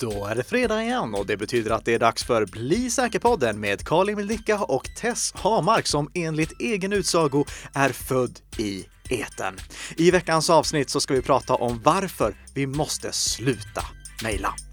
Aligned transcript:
Då 0.00 0.26
är 0.26 0.34
det 0.34 0.44
fredag 0.44 0.82
igen 0.82 1.14
och 1.14 1.26
det 1.26 1.36
betyder 1.36 1.70
att 1.70 1.84
det 1.84 1.94
är 1.94 1.98
dags 1.98 2.24
för 2.24 2.46
Bli 2.46 2.90
säker-podden 2.90 3.60
med 3.60 3.84
Karl 3.84 4.08
Emil 4.08 4.26
Nicka 4.26 4.58
och 4.58 4.84
Tess 4.96 5.32
Hamark 5.36 5.86
som 5.86 6.10
enligt 6.14 6.60
egen 6.60 6.92
utsago 6.92 7.44
är 7.74 7.90
född 7.90 8.40
i 8.58 8.84
eten. 9.10 9.56
I 9.96 10.10
veckans 10.10 10.50
avsnitt 10.50 10.90
så 10.90 11.00
ska 11.00 11.14
vi 11.14 11.22
prata 11.22 11.54
om 11.54 11.80
varför 11.84 12.34
vi 12.54 12.66
måste 12.66 13.12
sluta 13.12 13.84
mejla. 14.22 14.67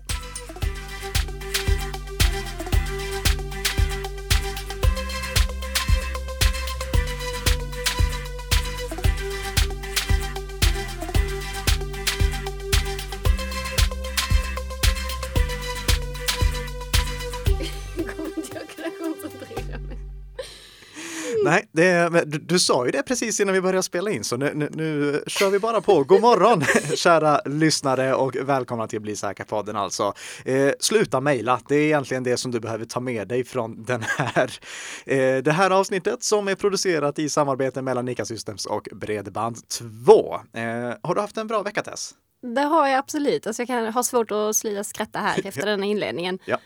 Nej, 21.46 21.68
det, 21.72 22.10
du, 22.26 22.38
du 22.38 22.60
sa 22.60 22.86
ju 22.86 22.92
det 22.92 23.04
precis 23.04 23.40
innan 23.40 23.54
vi 23.54 23.62
började 23.62 23.84
spela 23.84 24.12
in, 24.12 24.24
så 24.24 24.38
nu, 24.38 24.52
nu, 24.56 24.70
nu 24.74 25.24
kör 25.28 25.50
vi 25.50 25.60
bara 25.60 25.82
på. 25.82 26.04
God 26.04 26.22
morgon, 26.22 26.64
kära 26.96 27.42
lyssnare 27.46 28.14
och 28.14 28.36
välkomna 28.36 28.88
till 28.88 29.02
Bli 29.02 29.16
säker-podden 29.16 29.76
alltså. 29.76 30.14
Eh, 30.46 30.72
sluta 30.80 31.22
mejla, 31.22 31.60
det 31.68 31.76
är 31.76 31.86
egentligen 31.86 32.24
det 32.24 32.38
som 32.38 32.52
du 32.52 32.60
behöver 32.60 32.86
ta 32.86 33.00
med 33.00 33.28
dig 33.28 33.44
från 33.44 33.84
den 33.84 34.04
här, 34.18 34.60
eh, 35.06 35.44
det 35.44 35.52
här 35.52 35.72
avsnittet 35.72 36.24
som 36.24 36.48
är 36.48 36.56
producerat 36.56 37.20
i 37.20 37.30
samarbete 37.30 37.82
mellan 37.82 38.06
Nika 38.06 38.26
Systems 38.26 38.66
och 38.66 38.88
Bredband2. 38.92 40.34
Eh, 40.54 40.98
har 41.04 41.16
du 41.16 41.22
haft 41.22 41.38
en 41.38 41.48
bra 41.48 41.64
vecka 41.64 41.82
Tess? 41.82 42.14
Det 42.54 42.62
har 42.62 42.88
jag 42.88 42.98
absolut. 42.98 43.48
Alltså 43.48 43.62
jag 43.62 43.68
kan 43.68 43.94
ha 43.94 44.04
svårt 44.04 44.32
att 44.32 44.56
sluta 44.56 44.84
skratta 44.84 45.20
här 45.20 45.42
efter 45.48 45.66
den 45.66 45.84
här 45.84 45.90
inledningen. 45.90 46.40
Ja. 46.46 46.58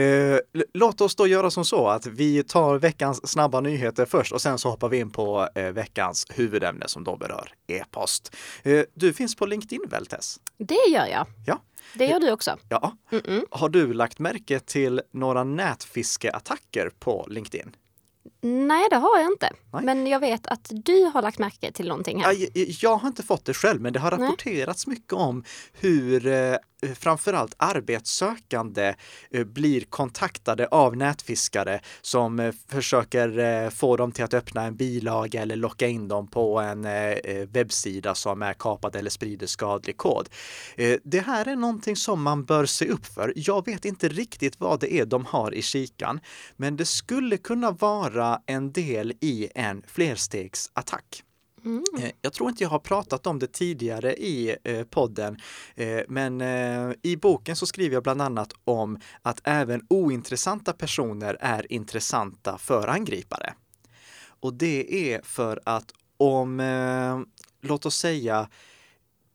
Eh, 0.00 0.38
låt 0.74 1.00
oss 1.00 1.16
då 1.16 1.26
göra 1.26 1.50
som 1.50 1.64
så 1.64 1.88
att 1.88 2.06
vi 2.06 2.42
tar 2.42 2.78
veckans 2.78 3.30
snabba 3.30 3.60
nyheter 3.60 4.04
först 4.04 4.32
och 4.32 4.42
sen 4.42 4.58
så 4.58 4.70
hoppar 4.70 4.88
vi 4.88 4.98
in 4.98 5.10
på 5.10 5.48
eh, 5.54 5.64
veckans 5.64 6.26
huvudämne 6.30 6.88
som 6.88 7.04
då 7.04 7.16
berör 7.16 7.52
e-post. 7.66 8.36
Eh, 8.62 8.82
du 8.94 9.12
finns 9.12 9.36
på 9.36 9.46
LinkedIn 9.46 9.82
väl 9.90 10.06
Tess? 10.06 10.40
Det 10.58 10.90
gör 10.90 11.06
jag. 11.06 11.26
Ja. 11.46 11.62
Det 11.94 12.06
gör 12.06 12.20
du 12.20 12.32
också. 12.32 12.58
Ja. 12.68 12.96
Mm-mm. 13.10 13.44
Har 13.50 13.68
du 13.68 13.92
lagt 13.92 14.18
märke 14.18 14.60
till 14.60 15.00
några 15.12 15.44
nätfiskeattacker 15.44 16.90
på 16.98 17.26
LinkedIn? 17.28 17.76
Nej, 18.46 18.86
det 18.90 18.96
har 18.96 19.18
jag 19.18 19.32
inte. 19.32 19.50
Nej. 19.72 19.84
Men 19.84 20.06
jag 20.06 20.20
vet 20.20 20.46
att 20.46 20.70
du 20.70 21.04
har 21.04 21.22
lagt 21.22 21.38
märke 21.38 21.72
till 21.72 21.88
någonting 21.88 22.22
här. 22.22 22.32
Ja, 22.32 22.48
jag, 22.54 22.66
jag 22.82 22.96
har 22.96 23.08
inte 23.08 23.22
fått 23.22 23.44
det 23.44 23.54
själv, 23.54 23.80
men 23.80 23.92
det 23.92 23.98
har 23.98 24.10
Nej. 24.10 24.20
rapporterats 24.20 24.86
mycket 24.86 25.12
om 25.12 25.44
hur 25.72 26.26
eh, 26.26 26.56
framförallt 26.94 27.54
arbetssökande 27.56 28.94
eh, 29.30 29.44
blir 29.44 29.80
kontaktade 29.80 30.66
av 30.66 30.96
nätfiskare 30.96 31.80
som 32.00 32.40
eh, 32.40 32.54
försöker 32.68 33.38
eh, 33.38 33.70
få 33.70 33.96
dem 33.96 34.12
till 34.12 34.24
att 34.24 34.34
öppna 34.34 34.62
en 34.62 34.76
bilaga 34.76 35.42
eller 35.42 35.56
locka 35.56 35.86
in 35.86 36.08
dem 36.08 36.26
på 36.26 36.60
en 36.60 36.84
eh, 36.84 36.92
eh, 36.92 37.48
webbsida 37.48 38.14
som 38.14 38.42
är 38.42 38.52
kapad 38.52 38.96
eller 38.96 39.10
sprider 39.10 39.46
skadlig 39.46 39.96
kod. 39.96 40.28
Eh, 40.76 40.98
det 41.04 41.20
här 41.20 41.48
är 41.48 41.56
någonting 41.56 41.96
som 41.96 42.22
man 42.22 42.44
bör 42.44 42.66
se 42.66 42.88
upp 42.88 43.06
för. 43.06 43.32
Jag 43.36 43.66
vet 43.66 43.84
inte 43.84 44.08
riktigt 44.08 44.60
vad 44.60 44.80
det 44.80 44.94
är 44.94 45.06
de 45.06 45.24
har 45.24 45.54
i 45.54 45.62
kikan, 45.62 46.20
men 46.56 46.76
det 46.76 46.84
skulle 46.86 47.36
kunna 47.36 47.70
vara 47.70 48.33
en 48.46 48.72
del 48.72 49.12
i 49.20 49.48
en 49.54 49.82
flerstegsattack. 49.86 51.22
Mm. 51.64 51.84
Eh, 51.98 52.10
Jag 52.20 52.32
tror 52.32 52.50
inte 52.50 52.62
jag 52.62 52.70
har 52.70 52.78
pratat 52.78 53.26
om 53.26 53.38
det 53.38 53.52
tidigare 53.52 54.14
i 54.14 54.56
eh, 54.64 54.84
podden, 54.84 55.36
eh, 55.74 56.00
men 56.08 56.42
i 57.02 57.16
boken 57.16 57.56
så 57.56 57.66
skriver 57.66 57.94
jag 57.94 58.02
bland 58.02 58.22
annat 58.22 58.52
om 58.64 58.98
att 59.22 59.40
även 59.44 59.86
ointressanta 59.88 60.72
personer 60.72 61.36
är 61.40 61.72
intressanta 61.72 62.58
för 62.58 62.88
angripare. 62.88 63.54
Och 64.40 64.54
det 64.54 65.12
är 65.12 65.22
för 65.22 65.60
att 65.64 65.92
om, 66.16 67.26
låt 67.62 67.86
oss 67.86 67.96
säga, 67.96 68.48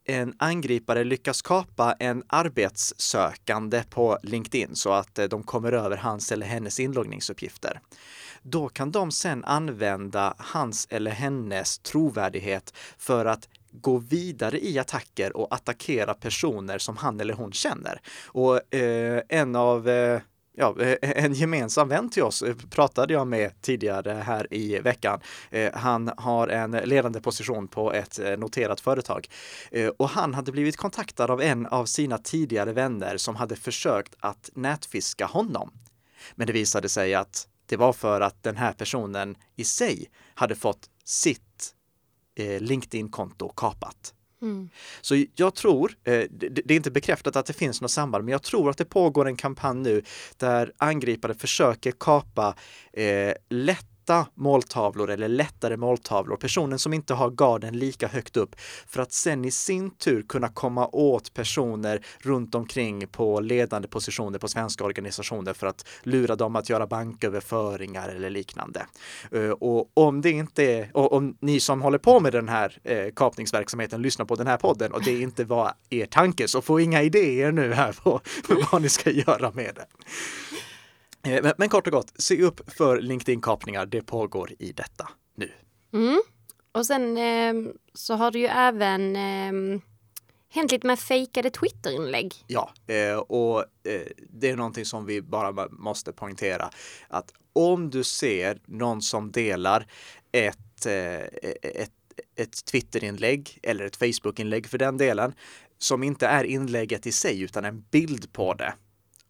en 0.10 0.34
angripare 0.38 1.04
lyckas 1.04 1.42
kapa 1.42 1.96
en 2.00 2.24
arbetssökande 2.28 3.84
på 3.90 4.18
LinkedIn 4.24 4.76
så 4.76 4.92
att 4.94 5.20
eh, 5.20 5.26
de 5.26 5.44
kommer 5.44 5.72
över 5.72 5.98
hans 5.98 6.32
eller 6.32 6.46
hennes 6.46 6.80
inloggningsuppgifter. 6.80 7.80
Då 8.42 8.70
kan 8.70 8.92
de 8.92 9.12
sen 9.12 9.46
använda 9.46 10.34
hans 10.38 10.88
eller 10.90 11.12
hennes 11.12 11.80
trovärdighet 11.80 12.74
för 12.98 13.26
att 13.26 13.48
gå 13.72 13.98
vidare 13.98 14.66
i 14.66 14.80
attacker 14.80 15.38
och 15.38 15.54
attackera 15.54 16.14
personer 16.14 16.78
som 16.78 16.98
han 16.98 17.20
eller 17.20 17.34
hon 17.34 17.52
känner. 17.52 18.02
Och 18.26 18.76
eh, 18.76 19.22
en 19.30 19.56
av 19.56 19.90
eh, 19.90 20.22
Ja, 20.54 20.76
eh, 20.80 20.88
eh, 21.02 21.24
en 21.24 21.34
gemensam 21.34 21.90
vän 21.90 22.10
till 22.10 22.24
oss 22.24 22.42
eh, 22.42 22.56
pratade 22.70 23.14
jag 23.14 23.28
med 23.28 23.62
tidigare 23.62 24.12
här 24.12 24.54
i 24.54 24.80
veckan. 24.80 25.20
Han 25.74 26.12
har 26.18 26.48
en 26.48 26.72
ledande 26.72 27.22
position 27.22 27.68
på 27.68 27.94
ett 27.94 28.20
noterat 28.38 28.82
företag 28.82 29.28
och 29.98 30.10
han 30.10 30.34
hade 30.34 30.52
blivit 30.52 30.78
kontaktad 30.78 31.32
av 31.32 31.42
en 31.42 31.66
av 31.66 31.86
sina 31.86 32.18
tidigare 32.18 32.74
vänner 32.74 33.18
som 33.18 33.36
hade 33.36 33.56
försökt 33.56 34.16
att 34.20 34.50
nätfiska 34.54 35.26
honom. 35.26 35.72
Men 36.36 36.48
det 36.48 36.54
visade 36.54 36.90
sig 36.90 37.16
att 37.16 37.48
det 37.66 37.78
var 37.78 37.94
för 37.94 38.22
att 38.22 38.44
den 38.44 38.58
här 38.58 38.74
personen 38.74 39.36
i 39.56 39.64
sig 39.64 40.10
hade 40.36 40.56
fått 40.56 40.90
sitt 41.04 41.76
LinkedIn-konto 42.60 43.50
kapat. 43.50 44.14
Mm. 44.42 44.70
Så 45.02 45.26
jag 45.36 45.56
tror, 45.56 45.92
eh, 46.04 46.24
det 46.32 46.72
är 46.72 46.76
inte 46.76 46.92
bekräftat 46.92 47.36
att 47.36 47.46
det 47.46 47.54
finns 47.54 47.82
något 47.82 47.92
samband, 47.92 48.26
men 48.26 48.32
jag 48.32 48.44
tror 48.44 48.70
att 48.70 48.78
det 48.78 48.86
pågår 48.86 49.28
en 49.28 49.36
kampanj 49.36 49.80
nu 49.80 50.02
där 50.38 50.74
angripare 50.78 51.34
försöker 51.34 51.94
kapa 52.00 52.56
eh, 52.94 53.34
lätta 54.10 54.28
måltavlor 54.36 55.10
eller 55.10 55.28
lättare 55.28 55.78
måltavlor, 55.78 56.36
personen 56.36 56.80
som 56.80 56.94
inte 56.94 57.14
har 57.14 57.30
garden 57.30 57.78
lika 57.80 58.08
högt 58.08 58.38
upp, 58.38 58.56
för 58.88 59.02
att 59.02 59.12
sen 59.12 59.46
i 59.46 59.52
sin 59.52 59.92
tur 59.92 60.22
kunna 60.22 60.50
komma 60.50 60.88
åt 60.88 61.34
personer 61.34 62.06
runt 62.20 62.56
omkring 62.56 63.08
på 63.08 63.40
ledande 63.40 63.88
positioner 63.88 64.40
på 64.40 64.48
svenska 64.48 64.84
organisationer 64.84 65.54
för 65.54 65.68
att 65.68 65.88
lura 66.04 66.36
dem 66.36 66.56
att 66.56 66.70
göra 66.70 66.88
banköverföringar 66.88 68.10
eller 68.10 68.30
liknande. 68.30 68.86
Eh, 69.32 69.50
och 69.50 69.90
om 69.94 70.22
det 70.22 70.32
inte 70.32 70.64
är, 70.64 70.90
och 70.94 71.14
om 71.14 71.38
ni 71.42 71.60
som 71.60 71.82
håller 71.82 71.98
på 71.98 72.20
med 72.20 72.34
den 72.34 72.50
här 72.50 72.78
eh, 72.84 73.14
kapningsverksamheten 73.16 74.02
lyssnar 74.02 74.26
på 74.26 74.36
den 74.36 74.48
här 74.48 74.58
podden 74.58 74.92
och 74.92 75.04
det 75.04 75.22
inte 75.22 75.44
var 75.44 75.74
er 75.90 76.06
tanke 76.06 76.48
så 76.48 76.62
få 76.62 76.80
inga 76.80 77.04
idéer 77.04 77.52
nu 77.52 77.74
här 77.74 77.94
på 78.04 78.22
vad 78.72 78.82
ni 78.82 78.90
ska 78.90 79.10
göra 79.10 79.52
med 79.52 79.76
det. 79.76 79.86
Eh, 81.24 81.44
Men, 81.44 81.54
men 81.58 81.70
kort 81.70 81.88
och 81.88 81.94
gott, 81.94 82.22
se 82.22 82.42
upp 82.42 82.72
för 82.72 83.02
LinkedIn-kapningar. 83.02 83.86
Det 83.86 84.02
pågår 84.02 84.52
i 84.60 84.72
detta 84.72 85.10
nu. 85.36 85.52
Mm. 85.94 86.22
Och 86.72 86.86
sen 86.86 87.18
eh, 87.18 87.72
så 87.94 88.14
har 88.14 88.32
det 88.32 88.40
ju 88.40 88.46
även 88.46 89.16
eh, 89.16 89.82
hänt 90.50 90.72
lite 90.72 90.88
med 90.88 91.00
fejkade 91.00 91.50
Twitterinlägg. 91.50 92.34
Ja, 92.48 92.74
eh, 92.88 93.18
och 93.18 93.60
eh, 93.60 94.02
det 94.30 94.50
är 94.50 94.56
någonting 94.56 94.86
som 94.86 95.06
vi 95.06 95.22
bara 95.22 95.68
måste 95.72 96.14
poängtera 96.14 96.70
att 97.08 97.34
om 97.54 97.90
du 97.90 98.04
ser 98.04 98.62
någon 98.66 99.02
som 99.02 99.32
delar 99.32 99.88
ett, 100.32 100.86
eh, 100.86 101.20
ett, 101.62 101.92
ett 102.36 102.66
Twitterinlägg 102.66 103.60
eller 103.64 103.86
ett 103.86 103.96
Facebookinlägg 103.96 104.68
för 104.68 104.78
den 104.78 104.98
delen 104.98 105.34
som 105.78 106.04
inte 106.04 106.28
är 106.28 106.44
inlägget 106.44 107.08
i 107.08 107.12
sig 107.12 107.42
utan 107.42 107.66
en 107.66 107.82
bild 107.92 108.34
på 108.34 108.54
det 108.54 108.74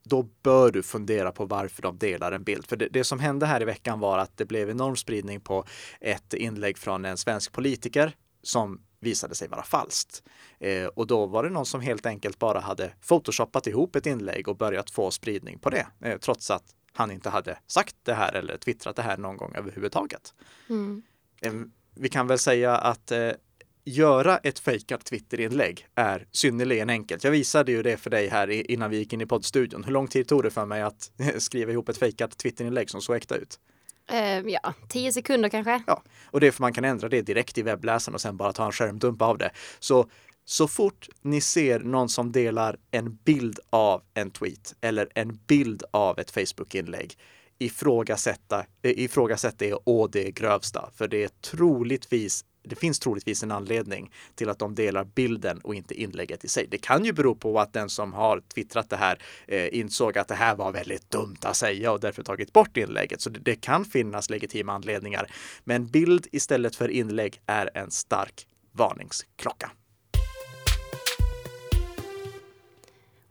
då 0.10 0.24
bör 0.44 0.72
du 0.72 0.84
fundera 0.84 1.32
på 1.32 1.46
varför 1.46 1.82
de 1.82 1.98
delar 1.98 2.32
en 2.32 2.44
bild. 2.44 2.68
För 2.68 2.78
det, 2.78 2.88
det 2.88 3.04
som 3.04 3.20
hände 3.20 3.46
här 3.46 3.62
i 3.62 3.66
veckan 3.66 4.00
var 4.00 4.18
att 4.18 4.38
det 4.38 4.46
blev 4.46 4.70
enorm 4.70 4.96
spridning 4.96 5.42
på 5.42 5.66
ett 6.02 6.34
inlägg 6.34 6.78
från 6.78 7.06
en 7.06 7.18
svensk 7.18 7.52
politiker 7.52 8.16
som 8.44 8.82
visade 9.00 9.36
sig 9.36 9.48
vara 9.48 9.64
falskt. 9.64 10.24
Eh, 10.60 10.86
och 10.86 11.08
då 11.08 11.26
var 11.26 11.44
det 11.44 11.50
någon 11.50 11.66
som 11.66 11.82
helt 11.82 12.06
enkelt 12.06 12.40
bara 12.40 12.60
hade 12.60 12.94
photoshoppat 13.08 13.68
ihop 13.68 13.96
ett 13.96 14.06
inlägg 14.06 14.48
och 14.48 14.58
börjat 14.58 14.90
få 14.90 15.12
spridning 15.12 15.60
på 15.60 15.70
det, 15.70 15.88
eh, 16.02 16.18
trots 16.18 16.52
att 16.52 16.76
han 16.94 17.12
inte 17.12 17.30
hade 17.30 17.58
sagt 17.68 17.96
det 18.04 18.14
här 18.14 18.34
eller 18.34 18.58
twittrat 18.58 18.96
det 18.96 19.02
här 19.02 19.18
någon 19.18 19.38
gång 19.38 19.56
överhuvudtaget. 19.56 20.34
Mm. 20.70 21.02
Eh, 21.42 21.54
vi 21.96 22.10
kan 22.10 22.28
väl 22.28 22.40
säga 22.40 22.78
att 22.78 23.12
eh, 23.12 23.32
göra 23.90 24.38
ett 24.38 24.60
fejkat 24.60 25.06
Twitterinlägg 25.06 25.88
är 25.96 26.28
synnerligen 26.32 26.90
enkelt. 26.90 27.24
Jag 27.24 27.32
visade 27.32 27.72
ju 27.72 27.84
det 27.84 27.98
för 27.98 28.10
dig 28.10 28.28
här 28.28 28.72
innan 28.72 28.90
vi 28.90 28.98
gick 28.98 29.14
in 29.14 29.22
i 29.22 29.26
poddstudion. 29.26 29.84
Hur 29.84 29.92
lång 29.92 30.08
tid 30.08 30.28
tog 30.28 30.44
det 30.44 30.52
för 30.52 30.66
mig 30.66 30.82
att 30.82 31.12
skriva 31.38 31.72
ihop 31.72 31.90
ett 31.90 31.98
fejkat 31.98 32.38
Twitterinlägg 32.38 32.90
som 32.90 33.02
såg 33.02 33.16
äkta 33.16 33.36
ut? 33.36 33.60
Eh, 34.12 34.40
ja, 34.40 34.74
tio 34.90 35.14
sekunder 35.14 35.50
kanske. 35.50 35.84
Ja, 35.88 36.04
och 36.26 36.40
det 36.40 36.48
är 36.48 36.52
för 36.52 36.62
man 36.62 36.74
kan 36.74 36.86
ändra 36.86 37.10
det 37.10 37.22
direkt 37.22 37.58
i 37.58 37.62
webbläsaren 37.62 38.16
och 38.16 38.22
sen 38.22 38.38
bara 38.38 38.54
ta 38.54 38.66
en 38.66 38.72
skärmdump 38.72 39.22
av 39.22 39.38
det. 39.38 39.52
Så 39.80 40.10
så 40.46 40.68
fort 40.68 41.10
ni 41.22 41.42
ser 41.42 41.80
någon 41.80 42.10
som 42.10 42.32
delar 42.32 42.78
en 42.92 43.16
bild 43.16 43.60
av 43.70 44.02
en 44.14 44.32
tweet 44.32 44.76
eller 44.82 45.10
en 45.16 45.40
bild 45.48 45.84
av 45.92 46.20
ett 46.20 46.32
Facebook-inlägg, 46.32 47.18
ifrågasätta, 47.60 48.66
eh, 48.82 49.00
ifrågasätt 49.00 49.60
det 49.60 49.74
å 49.74 50.08
det 50.08 50.32
grövsta. 50.32 50.90
För 50.96 51.08
det 51.08 51.24
är 51.24 51.28
troligtvis 51.28 52.46
det 52.70 52.76
finns 52.76 53.00
troligtvis 53.00 53.44
en 53.44 53.52
anledning 53.52 54.12
till 54.36 54.50
att 54.50 54.60
de 54.60 54.76
delar 54.76 55.04
bilden 55.04 55.60
och 55.60 55.76
inte 55.76 56.02
inlägget 56.02 56.46
i 56.46 56.48
sig. 56.48 56.68
Det 56.72 56.78
kan 56.78 57.06
ju 57.06 57.14
bero 57.14 57.36
på 57.36 57.60
att 57.60 57.74
den 57.74 57.90
som 57.90 58.14
har 58.14 58.42
twittrat 58.54 58.90
det 58.90 58.96
här 58.96 59.20
eh, 59.48 59.80
insåg 59.80 60.18
att 60.18 60.28
det 60.28 60.36
här 60.36 60.56
var 60.56 60.72
väldigt 60.72 61.12
dumt 61.12 61.38
att 61.44 61.58
säga 61.58 61.92
och 61.92 62.00
därför 62.00 62.24
tagit 62.24 62.54
bort 62.54 62.78
inlägget. 62.78 63.22
Så 63.22 63.30
det, 63.30 63.40
det 63.40 63.56
kan 63.56 63.86
finnas 63.86 64.30
legitima 64.30 64.74
anledningar. 64.74 65.32
Men 65.64 65.88
bild 65.88 66.28
istället 66.32 66.76
för 66.76 66.90
inlägg 66.90 67.42
är 67.46 67.70
en 67.74 67.92
stark 67.92 68.48
varningsklocka. 68.72 69.72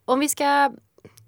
Om 0.05 0.20
vi 0.20 0.29
ska 0.29 0.70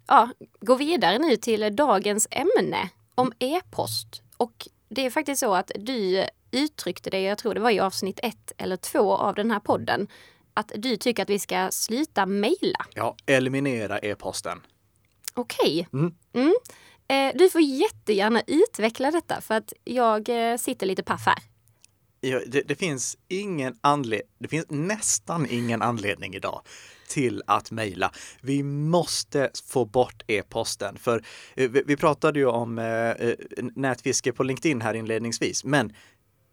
ja, 0.07 0.29
gå 0.61 0.75
vidare 0.75 1.19
nu 1.19 1.37
till 1.37 1.77
dagens 1.77 2.29
ämne 2.31 2.91
om 3.15 3.33
e-post. 3.39 4.23
Och 4.37 4.69
det 4.89 5.07
är 5.07 5.11
faktiskt 5.11 5.41
så 5.41 5.55
att 5.55 5.71
du 5.79 6.25
uttryckte 6.51 7.11
det, 7.11 7.21
jag 7.21 7.39
tror 7.39 7.55
det 7.55 7.61
var 7.61 7.71
i 7.71 7.81
avsnitt 7.81 8.21
ett 8.23 8.53
eller 8.57 8.77
två 8.77 9.17
av 9.17 9.35
den 9.35 9.51
här 9.51 9.61
podden, 9.61 10.09
att 10.55 10.73
du 10.77 10.97
tycker 10.97 11.23
att 11.23 11.31
vi 11.31 11.39
ska 11.39 11.69
sluta 11.71 12.27
mejla. 12.27 12.87
Ja, 12.95 13.17
eliminera 13.27 13.99
e-posten. 13.99 14.61
Okej. 15.35 15.87
Okay. 15.91 16.01
Mm. 16.01 16.15
Mm. 16.33 16.55
Eh, 17.09 17.39
du 17.39 17.51
får 17.51 17.61
jättegärna 17.61 18.43
utveckla 18.47 19.11
detta 19.11 19.41
för 19.41 19.55
att 19.55 19.73
jag 19.85 20.29
eh, 20.29 20.57
sitter 20.57 20.87
lite 20.87 21.03
paff 21.03 21.27
här. 21.27 21.39
Ja, 22.21 22.41
det, 22.47 22.61
det, 22.61 22.75
finns 22.75 23.19
ingen 23.29 23.77
det 24.39 24.49
finns 24.49 24.67
nästan 24.69 25.47
ingen 25.51 25.83
anledning 25.83 26.35
idag 26.35 26.63
till 27.09 27.43
att 27.47 27.71
mejla. 27.71 28.13
Vi 28.41 28.63
måste 28.63 29.51
få 29.69 29.85
bort 29.85 30.23
e-posten. 30.27 30.97
För 30.99 31.25
eh, 31.57 31.71
vi, 31.71 31.83
vi 31.87 31.97
pratade 31.97 32.39
ju 32.39 32.47
om 32.47 32.79
eh, 32.79 33.11
eh, 33.11 33.35
nätfiske 33.75 34.33
på 34.33 34.43
LinkedIn 34.43 34.81
här 34.81 34.95
inledningsvis, 34.95 35.65
men 35.65 35.93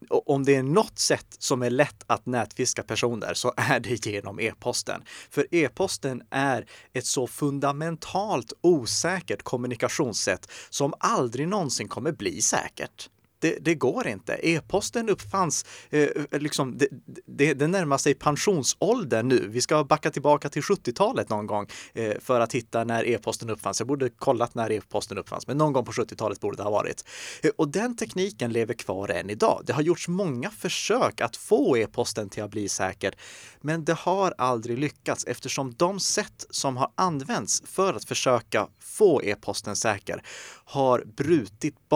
om 0.10 0.44
det 0.44 0.56
är 0.56 0.64
något 0.64 1.00
sätt 1.00 1.36
som 1.40 1.62
är 1.62 1.70
lätt 1.70 2.04
att 2.08 2.26
nätfiska 2.26 2.84
personer 2.84 3.34
så 3.34 3.54
är 3.58 3.80
det 3.80 4.06
genom 4.06 4.40
e-posten. 4.40 5.04
För 5.30 5.48
e-posten 5.52 6.24
är 6.30 6.66
ett 6.94 7.06
så 7.06 7.28
fundamentalt 7.28 8.54
osäkert 8.62 9.44
kommunikationssätt 9.44 10.52
som 10.70 10.94
aldrig 11.00 11.48
någonsin 11.48 11.88
kommer 11.88 12.12
bli 12.12 12.42
säkert 12.42 13.10
det, 13.40 13.58
det, 13.62 13.76
går 13.76 14.08
inte. 14.08 14.34
E-posten 14.34 15.10
uppfanns, 15.10 15.66
eh, 15.90 16.08
liksom, 16.32 16.78
det, 16.78 16.88
det, 17.26 17.54
det 17.54 17.68
närmar 17.68 17.98
sig 17.98 18.14
pensionsåldern 18.14 19.28
nu. 19.28 19.48
Vi 19.48 19.62
ska 19.62 19.84
backa 19.84 20.12
tillbaka 20.12 20.50
till 20.50 20.62
70-talet 20.62 21.30
någon 21.30 21.48
gång 21.48 21.68
eh, 21.94 22.14
för 22.20 22.40
att 22.40 22.54
hitta 22.54 22.84
när 22.84 23.08
e-posten 23.08 23.50
uppfanns. 23.50 23.80
Jag 23.80 23.88
borde 23.88 24.10
kollat 24.10 24.56
när 24.56 24.72
e-posten 24.72 25.18
uppfanns, 25.18 25.48
men 25.48 25.58
någon 25.58 25.74
gång 25.74 25.86
på 25.86 25.92
70-talet 25.92 26.40
borde 26.40 26.58
det 26.58 26.64
ha 26.64 26.72
varit. 26.72 27.04
Eh, 27.42 27.52
och 27.56 27.70
den 27.70 27.96
tekniken 27.96 28.54
lever 28.54 28.74
kvar 28.74 29.10
än 29.10 29.30
idag. 29.30 29.64
Det 29.66 29.74
har 29.74 29.82
gjorts 29.82 30.08
många 30.08 30.52
försök 30.52 31.22
att 31.22 31.36
få 31.36 31.78
e-posten 31.78 32.30
till 32.30 32.44
att 32.44 32.52
bli 32.52 32.70
säker, 32.70 33.16
men 33.62 33.86
det 33.86 33.94
har 33.94 34.34
aldrig 34.38 34.78
lyckats 34.78 35.26
eftersom 35.26 35.74
de 35.74 36.00
sätt 36.00 36.46
som 36.50 36.78
har 36.78 36.92
använts 36.96 37.64
för 37.66 37.94
att 37.94 38.06
försöka 38.06 38.68
få 38.80 39.22
e-posten 39.24 39.76
säker 39.76 40.24
har 40.66 41.04
brutit 41.06 41.90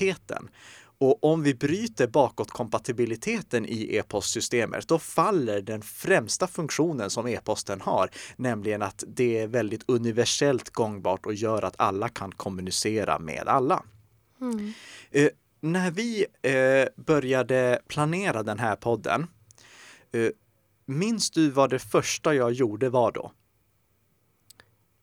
bakåtkompatibiliteten. 0.00 0.48
Och 0.98 1.24
om 1.24 1.42
vi 1.42 1.54
bryter 1.54 2.06
bakåtkompatibiliteten 2.06 3.66
i 3.66 3.96
e-postsystemet, 3.96 4.88
då 4.88 4.98
faller 4.98 5.62
den 5.62 5.82
främsta 5.82 6.46
funktionen 6.46 7.10
som 7.10 7.26
e-posten 7.26 7.80
har, 7.80 8.10
nämligen 8.36 8.82
att 8.82 9.04
det 9.06 9.38
är 9.38 9.46
väldigt 9.46 9.84
universellt 9.88 10.70
gångbart 10.70 11.26
och 11.26 11.34
gör 11.34 11.64
att 11.64 11.74
alla 11.78 12.08
kan 12.08 12.32
kommunicera 12.32 13.18
med 13.18 13.48
alla. 13.48 13.82
Mm. 14.40 14.72
Eh, 15.10 15.28
när 15.60 15.90
vi 15.90 16.26
eh, 16.42 17.04
började 17.04 17.80
planera 17.88 18.42
den 18.42 18.58
här 18.58 18.76
podden, 18.76 19.26
eh, 20.12 20.30
minns 20.86 21.30
du 21.30 21.50
vad 21.50 21.70
det 21.70 21.78
första 21.78 22.34
jag 22.34 22.52
gjorde 22.52 22.90
var 22.90 23.12
då? 23.12 23.32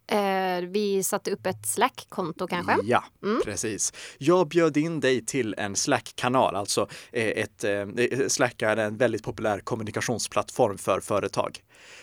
Eh, 0.08 0.62
vi 0.62 1.04
satte 1.04 1.32
upp 1.32 1.46
ett 1.46 1.66
Slack-konto 1.66 2.48
kanske? 2.48 2.76
Ja, 2.84 3.04
mm. 3.24 3.42
precis. 3.46 3.94
Jag 4.18 4.48
bjöd 4.48 4.78
in 4.78 5.00
dig 5.00 5.26
till 5.26 5.56
en 5.58 5.76
Slack-kanal, 5.76 6.56
alltså 6.56 6.88
eh, 7.12 7.28
ett, 7.28 7.64
eh, 7.64 8.28
Slack 8.28 8.62
är 8.62 8.78
en 8.78 8.98
väldigt 8.98 9.24
populär 9.24 9.60
kommunikationsplattform 9.60 10.78
för 10.78 11.00
företag. 11.00 11.60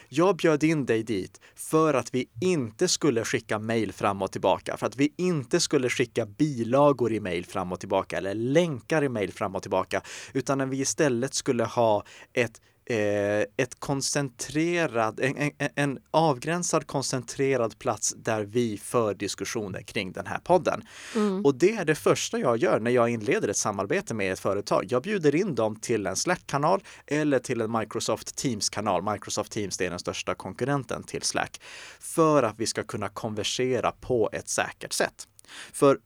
Jag 0.08 0.36
bjöd 0.36 0.64
in 0.64 0.86
dig 0.86 1.02
dit 1.02 1.40
för 1.54 1.94
att 1.94 2.14
vi 2.14 2.28
inte 2.40 2.88
skulle 2.88 3.24
skicka 3.24 3.58
mejl 3.58 3.92
fram 3.92 4.22
och 4.22 4.32
tillbaka, 4.32 4.76
för 4.76 4.86
att 4.86 4.96
vi 4.96 5.12
inte 5.16 5.60
skulle 5.60 5.88
skicka 5.88 6.26
bilagor 6.26 7.12
i 7.12 7.20
mejl 7.20 7.46
fram 7.46 7.72
och 7.72 7.80
tillbaka 7.80 8.18
eller 8.18 8.34
länkar 8.34 9.04
i 9.04 9.08
mejl 9.08 9.32
fram 9.32 9.54
och 9.54 9.62
tillbaka, 9.62 10.02
utan 10.32 10.60
att 10.60 10.68
vi 10.68 10.80
istället 10.80 11.34
skulle 11.34 11.64
ha 11.64 12.04
ett 12.32 12.60
ett 12.86 13.80
koncentrerad, 13.80 15.20
en, 15.20 15.36
en, 15.36 15.68
en, 15.74 15.98
avgränsad 16.10 16.86
koncentrerad 16.86 17.78
plats 17.78 18.14
där 18.16 18.42
vi 18.44 18.78
för 18.78 19.14
diskussioner 19.14 19.82
kring 19.82 20.12
den 20.12 20.26
här 20.26 20.38
podden. 20.38 20.82
Mm. 21.14 21.44
Och 21.44 21.54
det 21.54 21.72
är 21.72 21.84
det 21.84 21.94
första 21.94 22.38
jag 22.38 22.56
gör 22.56 22.80
när 22.80 22.90
jag 22.90 23.08
inleder 23.08 23.48
ett 23.48 23.56
samarbete 23.56 24.14
med 24.14 24.32
ett 24.32 24.40
företag. 24.40 24.86
Jag 24.88 25.02
bjuder 25.02 25.34
in 25.34 25.54
dem 25.54 25.76
till 25.76 26.06
en 26.06 26.16
Slack-kanal 26.16 26.82
eller 27.06 27.38
till 27.38 27.60
en 27.60 27.72
Microsoft 27.72 28.36
Teams-kanal. 28.36 29.12
Microsoft 29.12 29.52
Teams 29.52 29.80
är 29.80 29.90
den 29.90 29.98
största 29.98 30.34
konkurrenten 30.34 31.02
till 31.02 31.22
Slack 31.22 31.60
för 32.00 32.42
att 32.42 32.54
vi 32.58 32.66
ska 32.66 32.82
kunna 32.82 33.08
konversera 33.08 33.92
på 33.92 34.30
ett 34.32 34.48
säkert 34.48 34.92
sätt. 34.92 35.28
För 35.72 35.98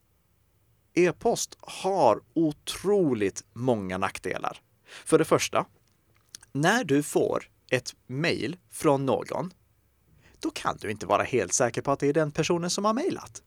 e-post 0.93 1.57
har 1.61 2.21
otroligt 2.33 3.43
många 3.53 3.97
nackdelar. 3.97 4.61
För 5.05 5.17
det 5.17 5.25
första, 5.25 5.65
när 6.51 6.83
du 6.83 7.03
får 7.03 7.43
ett 7.71 7.95
mejl 8.07 8.57
från 8.71 9.05
någon, 9.05 9.53
då 10.39 10.49
kan 10.51 10.77
du 10.81 10.91
inte 10.91 11.05
vara 11.05 11.23
helt 11.23 11.53
säker 11.53 11.81
på 11.81 11.91
att 11.91 11.99
det 11.99 12.07
är 12.07 12.13
den 12.13 12.31
personen 12.31 12.69
som 12.69 12.85
har 12.85 12.93
mejlat. 12.93 13.43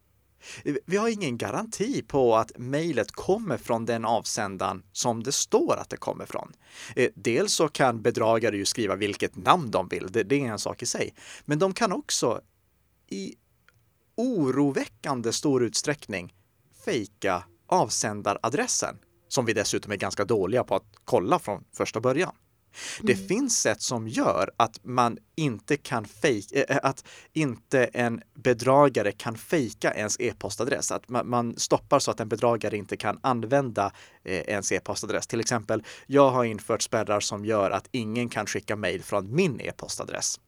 Vi 0.87 0.97
har 0.97 1.09
ingen 1.09 1.39
garanti 1.39 2.03
på 2.03 2.37
att 2.37 2.53
mejlet 2.59 3.13
kommer 3.13 3.57
från 3.57 3.87
den 3.87 4.05
avsändaren 4.05 4.83
som 4.93 5.23
det 5.23 5.33
står 5.33 5.77
att 5.77 5.91
det 5.91 5.97
kommer 5.97 6.27
från. 6.27 6.53
Eh, 6.97 7.11
dels 7.15 7.55
så 7.55 7.69
kan 7.69 8.03
bedragare 8.03 8.57
ju 8.57 8.65
skriva 8.65 8.97
vilket 8.97 9.37
namn 9.37 9.71
de 9.71 9.89
vill, 9.89 10.09
det, 10.13 10.33
är 10.33 10.33
en 10.33 10.59
sak 10.59 10.83
i 10.83 10.87
sig. 10.87 11.15
Men 11.45 11.59
de 11.59 11.75
kan 11.75 11.93
också 11.93 12.41
i 13.09 13.35
oroväckande 14.17 15.33
stor 15.33 15.65
utsträckning 15.65 16.35
fejka 16.85 17.45
avsändaradressen, 17.67 18.99
som 19.29 19.45
vi 19.45 19.53
dessutom 19.53 19.93
är 19.93 19.97
ganska 19.97 20.25
dåliga 20.25 20.65
på 20.65 20.75
att 20.75 20.87
kolla 21.05 21.39
från 21.39 21.65
första 21.73 22.01
början. 22.01 22.35
Det 23.01 23.13
mm. 23.13 23.29
finns 23.29 23.59
sätt 23.59 23.83
som 23.83 24.09
gör 24.09 24.51
att 24.57 24.81
man 24.85 25.19
inte 25.37 25.77
kan 25.77 26.05
fejka, 26.05 26.65
eh, 26.65 26.79
att 26.83 27.05
inte 27.33 27.85
en 27.85 28.23
bedragare 28.35 29.13
kan 29.13 29.37
fejka 29.37 29.95
ens 29.95 30.21
e-postadress. 30.21 30.93
Att 30.93 31.09
man, 31.09 31.29
man, 31.29 31.57
stoppar 31.57 31.99
så 31.99 32.11
att 32.11 32.21
en 32.21 32.29
bedragare 32.29 32.77
inte 32.77 32.97
kan 32.97 33.19
använda 33.23 33.93
eh, 34.25 34.41
ens 34.41 34.73
e-postadress. 34.73 35.27
Till 35.27 35.41
exempel, 35.41 35.83
jag 36.07 36.31
har 36.31 36.45
infört 36.45 36.83
spärrar 36.83 37.21
som 37.21 37.45
gör 37.45 37.71
att 37.71 37.89
ingen 37.91 38.29
kan 38.29 38.47
skicka 38.47 38.77
mejl 38.77 39.03
från 39.03 39.35
min 39.35 39.61
e-postadress. 39.61 40.39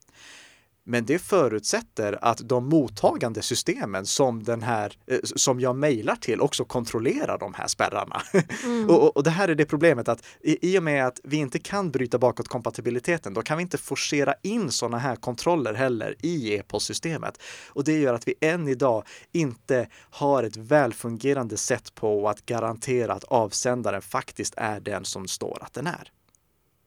Men 0.86 1.04
det 1.04 1.18
förutsätter 1.18 2.18
att 2.22 2.38
de 2.48 2.68
mottagande 2.68 3.42
systemen 3.42 4.06
som 4.06 4.42
den 4.42 4.62
här, 4.62 4.92
eh, 5.06 5.18
som 5.22 5.60
jag 5.60 5.76
mejlar 5.76 6.16
till 6.16 6.40
också 6.40 6.64
kontrollerar 6.64 7.38
de 7.38 7.54
här 7.54 7.66
spärrarna. 7.66 8.22
Mm. 8.64 8.90
och, 8.90 9.16
och, 9.16 9.22
det 9.22 9.30
här 9.30 9.48
är 9.48 9.54
det 9.54 9.64
problemet 9.64 10.08
att 10.08 10.26
i, 10.40 10.72
i 10.72 10.78
och 10.78 10.82
med 10.82 11.06
att 11.06 11.20
vi 11.24 11.36
inte 11.36 11.58
kan 11.58 11.90
bryta 11.90 12.18
bakåt 12.18 12.48
kompatibiliteten, 12.48 13.34
då 13.34 13.42
kan 13.42 13.56
vi 13.56 13.62
inte 13.62 13.78
forcera 13.78 14.34
in 14.42 14.70
sådana 14.70 14.98
här 14.98 15.16
kontroller 15.16 15.74
heller 15.74 16.16
i 16.20 16.54
e-postsystemet. 16.54 17.42
Och 17.68 17.84
det 17.84 17.98
gör 17.98 18.14
att 18.14 18.28
vi 18.28 18.34
än 18.40 18.68
idag 18.68 19.04
inte 19.32 19.88
har 20.10 20.42
ett 20.42 20.56
välfungerande 20.56 21.56
sätt 21.56 21.94
på 21.94 22.28
att 22.28 22.46
garantera 22.46 23.12
att 23.12 23.24
avsändaren 23.24 24.02
faktiskt 24.02 24.54
är 24.56 24.80
den 24.80 25.04
som 25.04 25.28
står 25.28 25.58
att 25.60 25.72
den 25.72 25.86
är. 25.86 26.10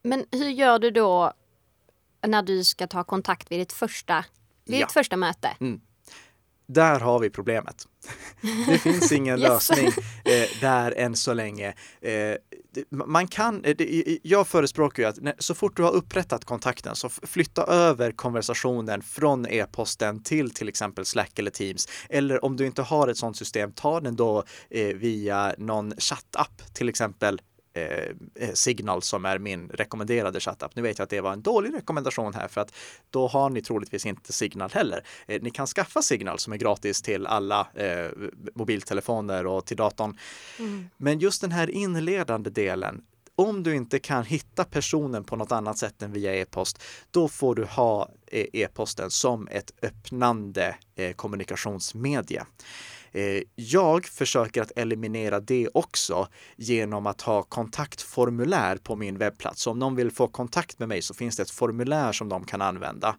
Men 0.03 0.25
hur 0.31 0.49
gör 0.49 0.79
du 0.79 0.91
då 0.91 1.33
när 2.27 2.41
du 2.41 2.63
ska 2.63 2.87
ta 2.87 3.03
kontakt 3.03 3.51
vid 3.51 3.59
ditt 3.59 3.73
första, 3.73 4.25
vid 4.65 4.79
ja. 4.79 4.87
första 4.87 5.17
möte. 5.17 5.49
Mm. 5.59 5.81
Där 6.69 6.99
har 6.99 7.19
vi 7.19 7.29
problemet. 7.29 7.87
Det 8.67 8.77
finns 8.77 9.11
ingen 9.11 9.39
yes. 9.39 9.49
lösning 9.49 9.87
eh, 10.25 10.61
där 10.61 10.91
än 10.97 11.15
så 11.15 11.33
länge. 11.33 11.73
Eh, 12.01 12.35
man 12.89 13.27
kan, 13.27 13.63
eh, 13.63 13.75
jag 14.23 14.47
förespråkar 14.47 15.03
ju 15.03 15.09
att 15.09 15.21
när, 15.21 15.35
så 15.39 15.55
fort 15.55 15.77
du 15.77 15.83
har 15.83 15.91
upprättat 15.91 16.45
kontakten 16.45 16.95
så 16.95 17.09
flytta 17.09 17.63
över 17.63 18.11
konversationen 18.11 19.01
från 19.01 19.47
e-posten 19.47 20.23
till 20.23 20.53
till 20.53 20.67
exempel 20.67 21.05
Slack 21.05 21.39
eller 21.39 21.51
Teams. 21.51 21.87
Eller 22.09 22.45
om 22.45 22.55
du 22.55 22.65
inte 22.65 22.81
har 22.81 23.07
ett 23.07 23.17
sådant 23.17 23.37
system, 23.37 23.71
ta 23.71 23.99
den 23.99 24.15
då 24.15 24.43
eh, 24.69 24.87
via 24.87 25.55
någon 25.57 25.93
chattapp, 25.97 26.73
till 26.73 26.89
exempel 26.89 27.41
Eh, 27.77 28.09
eh, 28.35 28.53
Signal 28.53 29.01
som 29.01 29.25
är 29.25 29.39
min 29.39 29.69
rekommenderade 29.69 30.39
chattapp. 30.39 30.75
Nu 30.75 30.81
vet 30.81 30.97
jag 30.97 31.03
att 31.03 31.09
det 31.09 31.21
var 31.21 31.33
en 31.33 31.41
dålig 31.41 31.73
rekommendation 31.73 32.33
här 32.33 32.47
för 32.47 32.61
att 32.61 32.73
då 33.09 33.27
har 33.27 33.49
ni 33.49 33.61
troligtvis 33.61 34.05
inte 34.05 34.33
Signal 34.33 34.69
heller. 34.73 35.03
Eh, 35.27 35.41
ni 35.41 35.51
kan 35.51 35.67
skaffa 35.67 36.01
Signal 36.01 36.39
som 36.39 36.53
är 36.53 36.57
gratis 36.57 37.01
till 37.01 37.27
alla 37.27 37.67
eh, 37.73 38.09
mobiltelefoner 38.55 39.45
och 39.45 39.65
till 39.65 39.77
datorn. 39.77 40.17
Mm. 40.59 40.89
Men 40.97 41.19
just 41.19 41.41
den 41.41 41.51
här 41.51 41.69
inledande 41.69 42.49
delen 42.49 43.03
om 43.35 43.63
du 43.63 43.75
inte 43.75 43.99
kan 43.99 44.23
hitta 44.23 44.63
personen 44.63 45.23
på 45.23 45.35
något 45.35 45.51
annat 45.51 45.77
sätt 45.77 46.01
än 46.01 46.11
via 46.11 46.35
e-post, 46.35 46.83
då 47.11 47.27
får 47.27 47.55
du 47.55 47.65
ha 47.65 48.09
eh, 48.27 48.45
e-posten 48.53 49.11
som 49.11 49.47
ett 49.47 49.71
öppnande 49.81 50.75
eh, 50.95 51.13
kommunikationsmedie. 51.13 52.43
Eh, 53.17 53.43
jag 53.55 54.05
försöker 54.05 54.61
att 54.61 54.71
eliminera 54.75 55.39
det 55.39 55.69
också 55.73 56.27
genom 56.55 57.07
att 57.07 57.21
ha 57.21 57.43
kontaktformulär 57.43 58.77
på 58.77 58.95
min 58.95 59.17
webbplats. 59.17 59.61
Så 59.61 59.71
om 59.71 59.79
någon 59.79 59.95
vill 59.95 60.11
få 60.11 60.27
kontakt 60.27 60.79
med 60.79 60.87
mig 60.89 61.01
så 61.01 61.13
finns 61.13 61.37
det 61.37 61.43
ett 61.43 61.51
formulär 61.51 62.11
som 62.11 62.29
de 62.29 62.43
kan 62.43 62.61
använda. 62.61 63.15